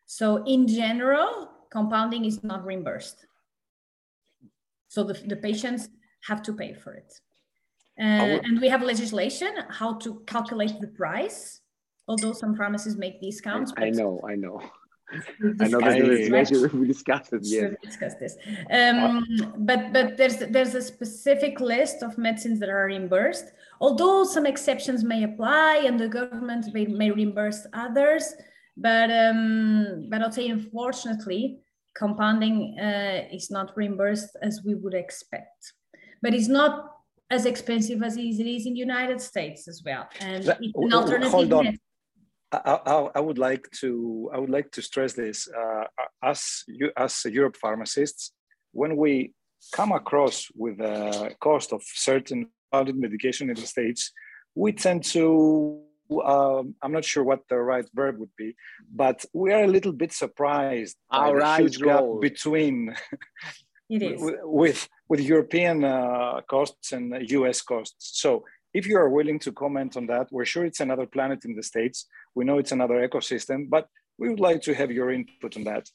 [0.05, 3.25] So in general, compounding is not reimbursed.
[4.89, 5.87] So the, the patients
[6.27, 7.13] have to pay for it.
[7.99, 11.61] Uh, and we have legislation how to calculate the price,
[12.07, 13.73] although some pharmacies make discounts.
[13.77, 14.61] I, I know, I know.
[15.59, 16.79] I know that there is legislation.
[16.79, 17.41] We discussed it.
[17.43, 18.37] Yeah, we discussed this.
[18.71, 19.25] Um,
[19.57, 23.51] but but there's there's a specific list of medicines that are reimbursed.
[23.81, 28.33] Although some exceptions may apply, and the government may, may reimburse others,
[28.77, 31.59] but um, but I'll say unfortunately,
[31.93, 35.73] compounding uh, is not reimbursed as we would expect
[36.21, 36.87] but it's not
[37.29, 40.07] as expensive as it is in the United States as well.
[40.19, 41.31] And it's an alternative.
[41.31, 41.77] Hold on.
[42.51, 45.85] I, I, I, would like to I would like to stress this uh,
[46.21, 48.33] as you as Europe pharmacists
[48.73, 49.33] when we
[49.73, 54.11] come across with the cost of certain funded medication in the states
[54.55, 55.81] we tend to
[56.25, 58.55] um, I'm not sure what the right verb would be,
[58.93, 62.93] but we are a little bit surprised Our by the huge gap between
[63.89, 64.21] it is.
[64.43, 67.05] with with European uh, costs and
[67.39, 68.21] US costs.
[68.23, 71.53] So if you are willing to comment on that, we're sure it's another planet in
[71.53, 71.97] the States.
[72.33, 73.85] We know it's another ecosystem, but
[74.17, 75.85] we would like to have your input on that.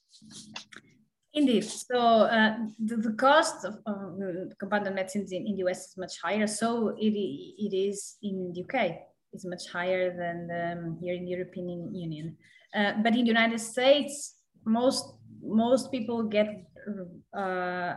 [1.33, 1.65] Indeed.
[1.65, 1.99] So
[2.37, 2.57] uh,
[2.89, 6.47] the, the, cost of uh, compounded medicines in, in the US is much higher.
[6.47, 7.15] So it,
[7.67, 8.99] it is in the UK.
[9.33, 12.37] It's much higher than um, here in the European Union.
[12.75, 14.35] Uh, but in the United States,
[14.67, 16.66] most most people get
[17.37, 17.95] uh,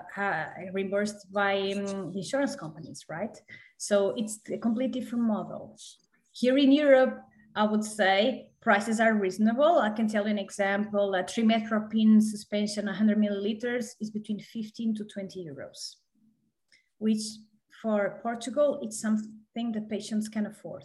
[0.74, 3.38] reimbursed by um, insurance companies, right?
[3.78, 5.78] So it's a completely different model.
[6.32, 7.22] Here in Europe,
[7.56, 9.80] I would say prices are reasonable.
[9.80, 15.06] I can tell you an example, a trimethoprim suspension, 100 milliliters is between 15 to
[15.06, 15.96] 20 euros,
[16.98, 17.22] which
[17.82, 20.84] for Portugal, it's something that patients can afford.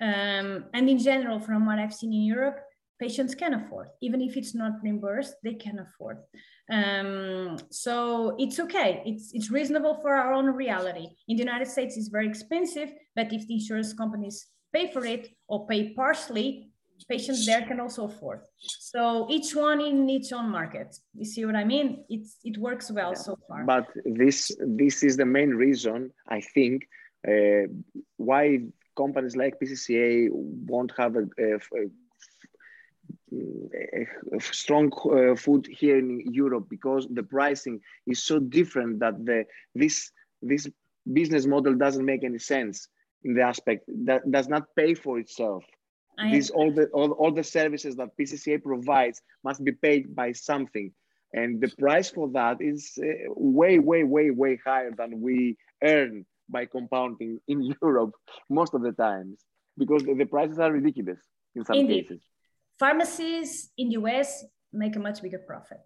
[0.00, 2.60] Um, and in general, from what I've seen in Europe,
[3.00, 3.88] patients can afford.
[4.00, 6.18] Even if it's not reimbursed, they can afford.
[6.70, 9.02] Um, so it's okay.
[9.06, 11.06] It's, it's reasonable for our own reality.
[11.28, 15.28] In the United States, it's very expensive, but if the insurance companies pay for it
[15.48, 16.70] or pay partially,
[17.08, 18.40] patients there can also afford.
[18.58, 20.94] So each one in its own market.
[21.14, 22.04] You see what I mean?
[22.08, 23.64] It's, it works well so far.
[23.64, 26.86] But this, this is the main reason, I think,
[27.26, 27.66] uh,
[28.16, 28.60] why
[28.96, 31.86] companies like PCCA won't have a, a, a
[34.40, 39.44] strong uh, food here in Europe because the pricing is so different that the
[39.74, 40.10] this
[40.42, 40.68] this
[41.12, 42.88] business model doesn't make any sense
[43.24, 45.64] in the aspect that does not pay for itself.
[46.18, 50.32] I These all the all, all the services that PCCA provides must be paid by
[50.32, 50.92] something,
[51.32, 56.26] and the price for that is uh, way way way way higher than we earn
[56.48, 58.12] by compounding in Europe
[58.48, 59.44] most of the times
[59.78, 61.20] because the, prices are ridiculous
[61.54, 62.08] in some Indeed.
[62.08, 62.22] cases.
[62.80, 65.84] Pharmacies in the US make a much bigger profit.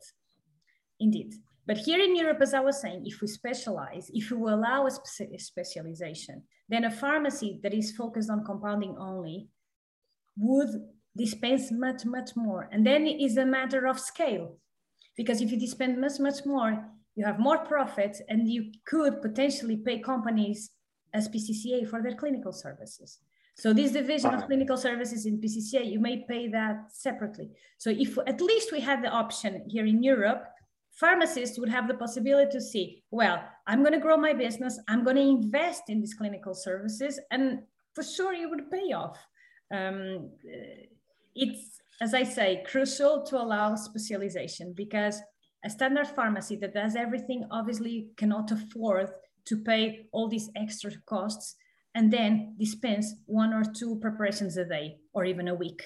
[1.01, 1.35] Indeed.
[1.67, 4.91] But here in Europe, as I was saying, if we specialize, if we allow a
[4.93, 9.49] spe specialization, then a pharmacy that is focused on compounding only
[10.37, 10.69] would
[11.17, 12.69] dispense much, much more.
[12.71, 14.59] And then it is a matter of scale.
[15.17, 16.85] Because if you dispense much, much more,
[17.17, 20.71] you have more profits and you could potentially pay companies
[21.13, 23.19] as PCCA for their clinical services.
[23.57, 27.51] So this division of clinical services in PCCA, you may pay that separately.
[27.79, 30.45] So if at least we had the option here in Europe,
[30.93, 35.05] pharmacists would have the possibility to see, well, I'm going to grow my business, I'm
[35.05, 37.61] going to invest in these clinical services, and
[37.95, 39.19] for sure it would pay off.
[39.73, 40.31] Um,
[41.35, 45.21] it's, as I say, crucial to allow specialization because
[45.65, 49.11] a standard pharmacy that does everything obviously cannot afford
[49.47, 51.57] to pay all these extra costs
[51.95, 55.83] and then dispense one or two preparations a day or even a week.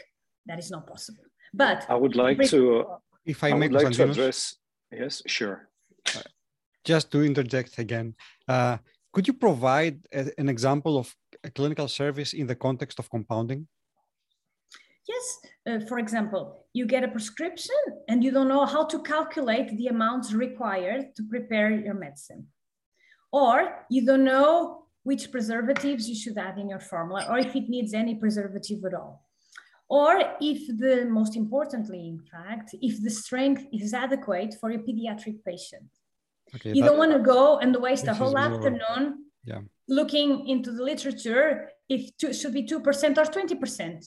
[0.47, 1.25] That is not possible.
[1.53, 2.87] But I would like to,
[3.25, 4.57] if I, I may like to address,
[4.91, 5.69] yes, sure.
[6.85, 8.15] Just to interject again,
[8.49, 8.79] uh,
[9.13, 13.67] could you provide a, an example of a clinical service in the context of compounding?
[15.07, 17.77] Yes, uh, for example, you get a prescription
[18.09, 22.47] and you don't know how to calculate the amounts required to prepare your medicine.
[23.33, 27.67] Or you don't know which preservatives you should add in your formula or if it
[27.75, 29.15] needs any preservative at all.
[29.89, 30.13] Or
[30.51, 35.89] if the, most importantly, in fact, if the strength is adequate for a pediatric patient.
[36.55, 39.03] Okay, you don't want to go and waste a whole afternoon
[39.51, 39.61] yeah.
[39.99, 41.49] looking into the literature
[41.89, 44.07] if it should be 2% or 20%.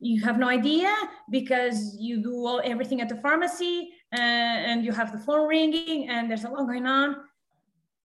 [0.00, 0.92] You have no idea
[1.38, 3.76] because you do all, everything at the pharmacy
[4.16, 7.08] uh, and you have the phone ringing and there's a lot going on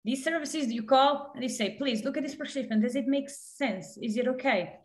[0.06, 2.80] these services you call and they say, please look at this prescription.
[2.80, 3.98] Does it make sense?
[4.02, 4.76] Is it okay?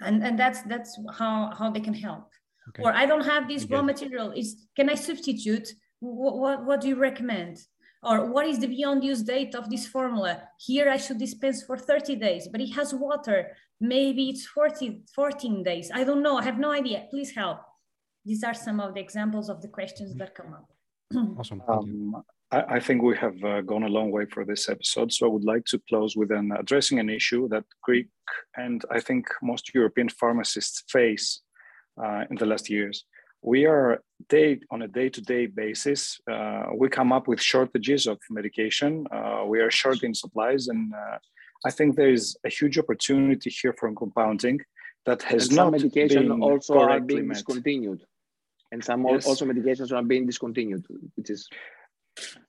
[0.00, 2.28] And, and that's that's how, how they can help.
[2.68, 2.82] Okay.
[2.84, 3.74] Or I don't have this okay.
[3.74, 4.30] raw material.
[4.30, 5.68] Is can I substitute?
[5.98, 7.58] What, what, what do you recommend?
[8.02, 10.42] Or what is the beyond use date of this formula?
[10.58, 13.56] Here I should dispense for 30 days, but it has water.
[13.80, 15.90] Maybe it's 40, 14 days.
[15.92, 16.36] I don't know.
[16.36, 17.06] I have no idea.
[17.10, 17.60] Please help.
[18.24, 20.68] These are some of the examples of the questions that come up.
[21.38, 21.62] awesome.
[21.66, 22.22] Um,
[22.54, 25.12] I, I think we have uh, gone a long way for this episode.
[25.12, 28.08] So I would like to close with an addressing an issue that Greek
[28.56, 31.26] and I think most European pharmacists face
[32.02, 33.04] uh, in the last years.
[33.42, 34.00] We are
[34.30, 36.18] day on a day-to-day basis.
[36.34, 39.06] Uh, we come up with shortages of medication.
[39.16, 41.18] Uh, we are short in supplies, and uh,
[41.68, 44.60] I think there is a huge opportunity here from compounding
[45.04, 47.34] that has and not some medication been also are being met.
[47.34, 48.00] discontinued,
[48.72, 49.26] and some yes.
[49.26, 50.84] also medications are being discontinued,
[51.16, 51.46] which is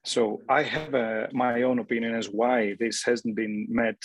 [0.04, 4.02] so I have a, my own opinion as why this hasn't been met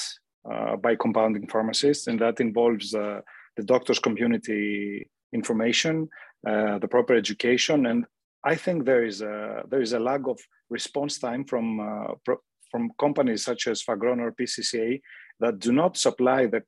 [0.51, 3.21] uh, by compounding pharmacists, and that involves uh,
[3.57, 6.09] the doctor's community information,
[6.47, 8.07] uh, the proper education, and
[8.45, 10.41] I think there is a there is a lag of
[10.71, 15.01] response time from uh, pro- from companies such as Fagron or PCCA
[15.41, 16.63] that do not supply the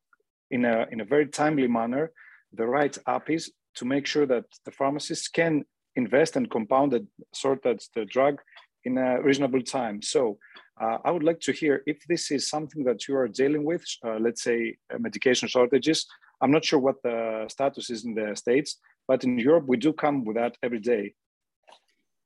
[0.51, 2.12] in a in a very timely manner
[2.53, 5.64] the right APIs to make sure that the pharmacists can
[5.97, 8.38] invest and compound the sort that the drug
[8.85, 10.03] in a reasonable time.
[10.03, 10.39] So
[10.80, 13.85] uh, I would like to hear if this is something that you are dealing with,
[14.05, 16.07] uh, let's say uh, medication shortages.
[16.41, 19.93] I'm not sure what the status is in the States, but in Europe, we do
[19.93, 21.14] come with that every day.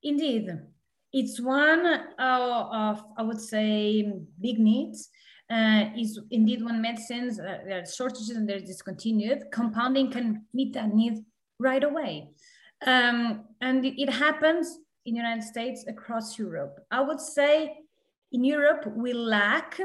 [0.02, 0.48] Indeed.
[1.12, 1.86] It's one
[2.18, 5.09] of, I would say, big needs.
[5.48, 10.72] Uh, is indeed when medicines, uh, there are shortages and they're discontinued, compounding can meet
[10.74, 11.24] that need
[11.61, 12.30] right away.
[12.84, 16.84] Um, and it happens in the United States across Europe.
[16.90, 17.78] I would say
[18.32, 19.80] in Europe, we lack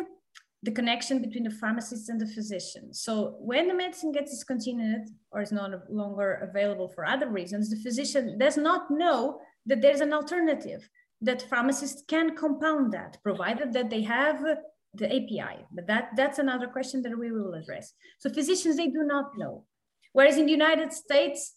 [0.64, 2.94] the connection between the pharmacist and the physician.
[2.94, 7.78] So when the medicine gets discontinued or is no longer available for other reasons, the
[7.78, 10.88] physician does not know that there's an alternative,
[11.22, 14.44] that pharmacists can compound that, provided that they have
[14.94, 15.66] the API.
[15.72, 17.94] But that, that's another question that we will address.
[18.20, 19.66] So physicians, they do not know.
[20.14, 21.54] Whereas in the United States,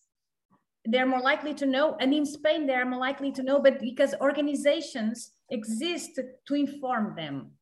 [0.86, 1.96] they're more likely to know.
[2.00, 7.52] And in Spain, they're more likely to know, but because organizations exist to inform them.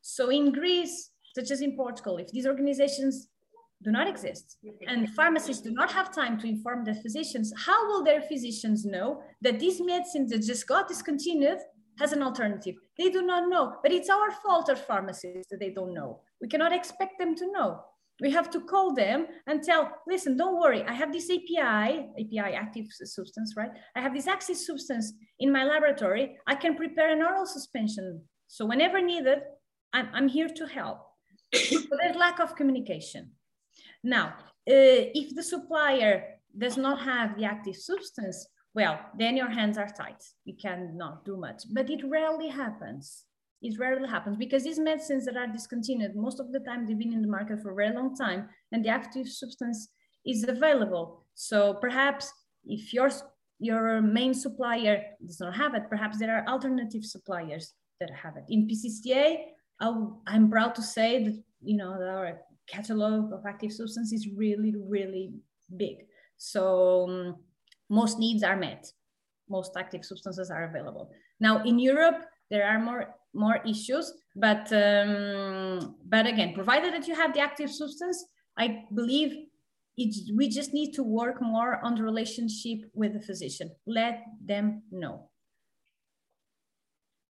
[0.00, 3.28] So in Greece, such as in Portugal, if these organizations
[3.82, 8.04] do not exist and pharmacists do not have time to inform their physicians, how will
[8.04, 11.58] their physicians know that this medicine that just got discontinued
[11.98, 12.76] has an alternative?
[12.98, 16.20] They do not know, but it's our fault as pharmacists that they don't know.
[16.40, 17.82] We cannot expect them to know
[18.22, 22.54] we have to call them and tell, listen, don't worry, I have this API, API
[22.54, 23.70] active substance, right?
[23.96, 26.36] I have this active substance in my laboratory.
[26.46, 28.22] I can prepare an oral suspension.
[28.46, 29.40] So whenever needed,
[29.92, 30.98] I'm, I'm here to help.
[31.52, 33.32] but there's lack of communication.
[34.04, 34.26] Now,
[34.70, 39.88] uh, if the supplier does not have the active substance, well, then your hands are
[39.88, 40.22] tied.
[40.44, 43.24] You cannot do much, but it rarely happens
[43.62, 47.12] it rarely happens because these medicines that are discontinued, most of the time they've been
[47.12, 49.88] in the market for a very long time and the active substance
[50.26, 51.24] is available.
[51.34, 52.32] So perhaps
[52.64, 53.10] if your,
[53.60, 58.44] your main supplier does not have it, perhaps there are alternative suppliers that have it.
[58.48, 59.44] In PCCA,
[59.80, 64.74] i am proud to say that, you know, our catalog of active substance is really,
[64.76, 65.32] really
[65.76, 66.06] big.
[66.36, 67.36] So um,
[67.88, 68.90] most needs are met.
[69.48, 71.10] Most active substances are available.
[71.38, 74.12] Now in Europe, there are more more issues.
[74.34, 78.24] But um, but again, provided that you have the active substance,
[78.56, 79.32] I believe
[79.96, 83.70] it, we just need to work more on the relationship with the physician.
[83.86, 85.28] Let them know.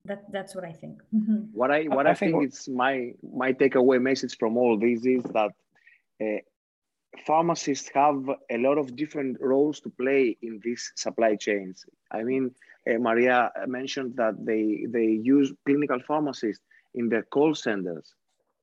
[0.05, 1.01] That that's what I think.
[1.15, 1.41] Mm-hmm.
[1.53, 5.05] What I what I, I think, think it's my my takeaway message from all this
[5.05, 5.53] is that.
[6.23, 6.39] Uh,
[7.27, 11.85] pharmacists have a lot of different roles to play in these supply chains.
[12.11, 12.55] I mean,
[12.89, 16.65] uh, Maria mentioned that they, they use clinical pharmacists
[16.95, 18.15] in their call centers.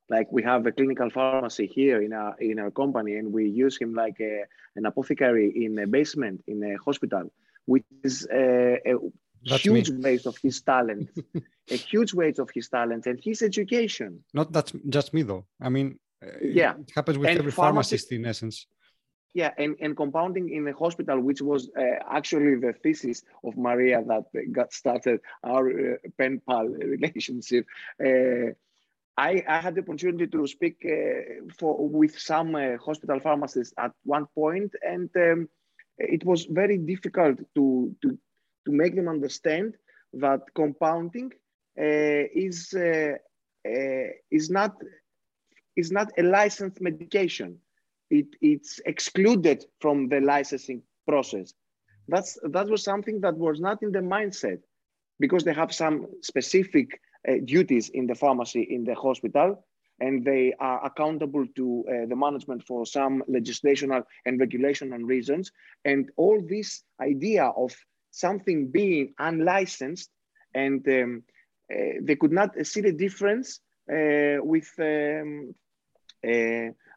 [0.10, 3.78] Like we have a clinical pharmacy here in our, in our company and we use
[3.78, 4.44] him like a,
[4.76, 7.32] an apothecary in a basement in a hospital,
[7.66, 10.02] which is a, a huge me.
[10.02, 11.10] waste of his talent,
[11.70, 14.24] a huge waste of his talent and his education.
[14.34, 15.46] Not that's just me though.
[15.62, 16.00] I mean,
[16.42, 18.66] yeah, it happens with and every pharmacist in essence.
[19.34, 24.04] Yeah, and, and compounding in the hospital, which was uh, actually the thesis of Maria
[24.08, 27.68] that got started our uh, pen pal relationship.
[28.04, 28.54] Uh,
[29.18, 33.92] I, I, had the opportunity to speak uh, for with some uh, hospital pharmacists at
[34.04, 35.50] one point, and um,
[36.00, 38.18] it was very difficult to, to,
[38.66, 39.76] to make them understand
[40.14, 41.32] that compounding
[41.78, 42.74] uh, is,
[44.32, 44.76] is, not,
[45.76, 47.60] is not a licensed medication
[48.10, 51.54] it, it's excluded from the licensing process.
[52.08, 54.60] That's, that was something that was not in the mindset
[55.20, 59.66] because they have some specific uh, duties in the pharmacy, in the hospital,
[60.00, 65.52] and they are accountable to uh, the management for some legislational and regulational reasons.
[65.86, 67.76] And all this idea of
[68.12, 70.10] something being unlicensed
[70.56, 71.24] and um,
[71.72, 73.60] uh, they could not see the difference
[73.92, 75.54] uh, with um,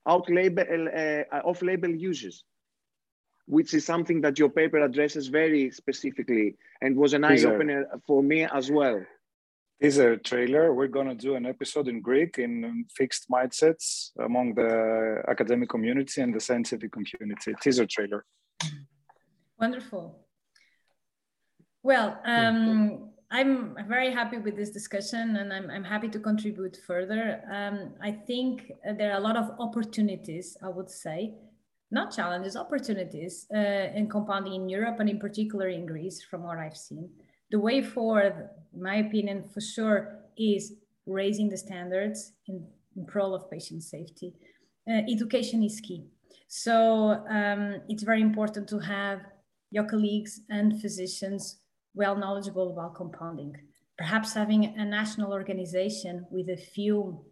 [0.07, 2.45] uh, out label uh, uh, off label uses
[3.47, 8.23] which is something that your paper addresses very specifically and was an eye opener for
[8.23, 9.05] me as well.
[9.81, 10.73] Teaser trailer.
[10.73, 16.21] We're going to do an episode in greek in fixed mindsets among the academic community
[16.21, 17.53] and the scientific community.
[17.61, 18.25] Teaser trailer.
[19.59, 20.25] Wonderful.
[21.83, 27.41] Well um, I'm very happy with this discussion and I'm, I'm happy to contribute further.
[27.51, 31.33] Um, I think there are a lot of opportunities, I would say,
[31.91, 33.59] not challenges, opportunities uh,
[33.95, 37.09] in compounding in Europe and in particular in Greece, from what I've seen.
[37.51, 40.75] The way forward, in my opinion, for sure, is
[41.07, 42.67] raising the standards in,
[42.97, 44.35] in pro of patient safety.
[44.87, 46.05] Uh, education is key.
[46.49, 49.21] So um, it's very important to have
[49.71, 51.62] your colleagues and physicians
[51.95, 53.57] well knowledgeable about compounding.
[53.99, 57.25] Perhaps having a national organization with a few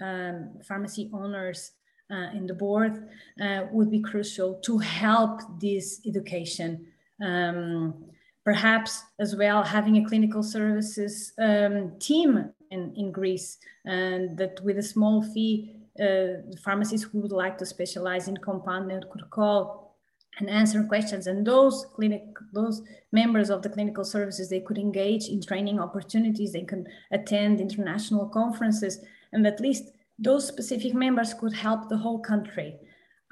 [0.00, 1.72] um, pharmacy owners
[2.10, 3.08] uh, in the board
[3.40, 6.86] uh, would be crucial to help this education.
[7.22, 8.04] Um,
[8.44, 14.78] perhaps as well having a clinical services um, team in, in Greece and that with
[14.78, 19.89] a small fee, uh, pharmacists who would like to specialize in compounding could call
[20.38, 21.26] and answer questions.
[21.26, 26.52] And those clinic, those members of the clinical services, they could engage in training opportunities.
[26.52, 29.00] They can attend international conferences,
[29.32, 29.84] and at least
[30.18, 32.78] those specific members could help the whole country.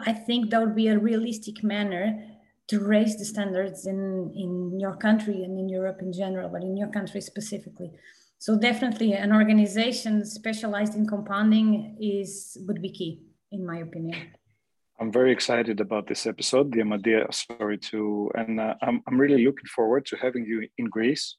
[0.00, 2.24] I think that would be a realistic manner
[2.68, 6.76] to raise the standards in, in your country and in Europe in general, but in
[6.76, 7.90] your country specifically.
[8.38, 14.18] So definitely an organization specialized in compounding is would be key, in my opinion.
[15.00, 19.44] I'm very excited about this episode, the Amadia story too, and uh, I'm, I'm really
[19.44, 21.36] looking forward to having you in Greece,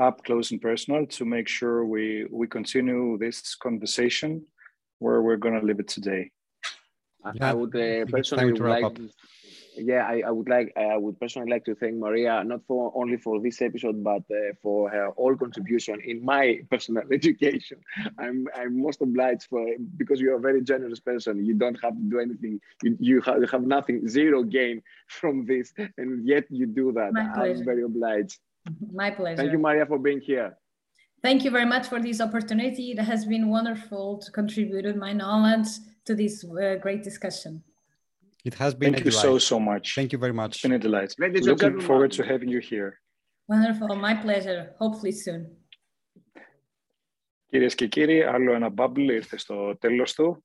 [0.00, 4.44] up close and personal, to make sure we we continue this conversation
[4.98, 6.30] where we're going to leave it today.
[7.34, 8.84] Yeah, I would uh, personally like.
[8.84, 8.98] Up
[9.78, 13.16] yeah, I, I, would like I would personally like to thank Maria not for only
[13.16, 17.78] for this episode, but uh, for her all contribution in my personal education.
[18.18, 19.66] I'm I'm most obliged for
[19.96, 21.44] because you're a very generous person.
[21.44, 22.60] You don't have to do anything.
[22.82, 27.12] You you have, you have nothing, zero gain from this, and yet you do that.
[27.16, 28.38] I'm very obliged.
[28.92, 29.36] My pleasure.
[29.36, 30.56] Thank you, Maria, for being here.
[31.22, 32.92] Thank you very much for this opportunity.
[32.92, 35.68] It has been wonderful to contribute my knowledge
[36.04, 37.64] to this uh, great discussion.
[38.48, 39.26] It has been Thank you delight.
[39.26, 39.86] so, so much.
[39.98, 40.52] Thank you very much.
[40.54, 41.10] It's been a delight.
[41.24, 42.90] Ladies Looking forward to having you here.
[43.52, 43.86] Wonderful.
[44.08, 44.60] My pleasure.
[44.82, 45.40] Hopefully soon.
[47.46, 50.44] Κυρίες και κύριοι, άλλο ένα bubble ήρθε στο τέλος του.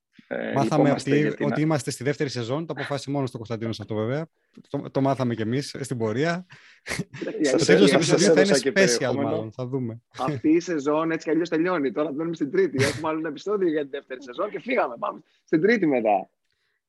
[0.55, 2.65] Μάθαμε ότι, ότι είμαστε στη δεύτερη σεζόν.
[2.65, 4.27] Το αποφάσισε μόνος στο Κωνσταντίνος αυτό βέβαια.
[4.69, 6.45] Το, το μάθαμε κι εμείς στην πορεία.
[7.41, 9.51] Στο τέλος του επεισοδίου θα είναι special μάλλον.
[9.51, 10.01] Θα δούμε.
[10.17, 11.91] Αυτή η σεζόν έτσι κι αλλιώς τελειώνει.
[11.91, 12.83] Τώρα μπαίνουμε στην τρίτη.
[12.83, 14.95] Έχουμε άλλο ένα επεισόδιο για την δεύτερη σεζόν και φύγαμε.
[14.99, 16.29] Πάμε στην τρίτη μετά.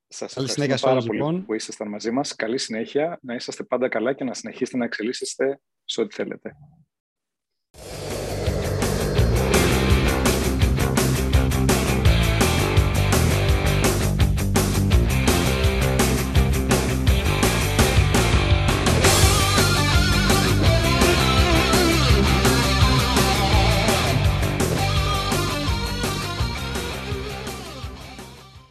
[0.07, 1.45] Σας Καλή συνέχεια πάρα πολύ λοιπόν.
[1.45, 2.35] που ήσασταν μαζί μας.
[2.35, 6.55] Καλή συνέχεια, να είσαστε πάντα καλά και να συνεχίσετε να εξελίσσεστε σε ό,τι θέλετε.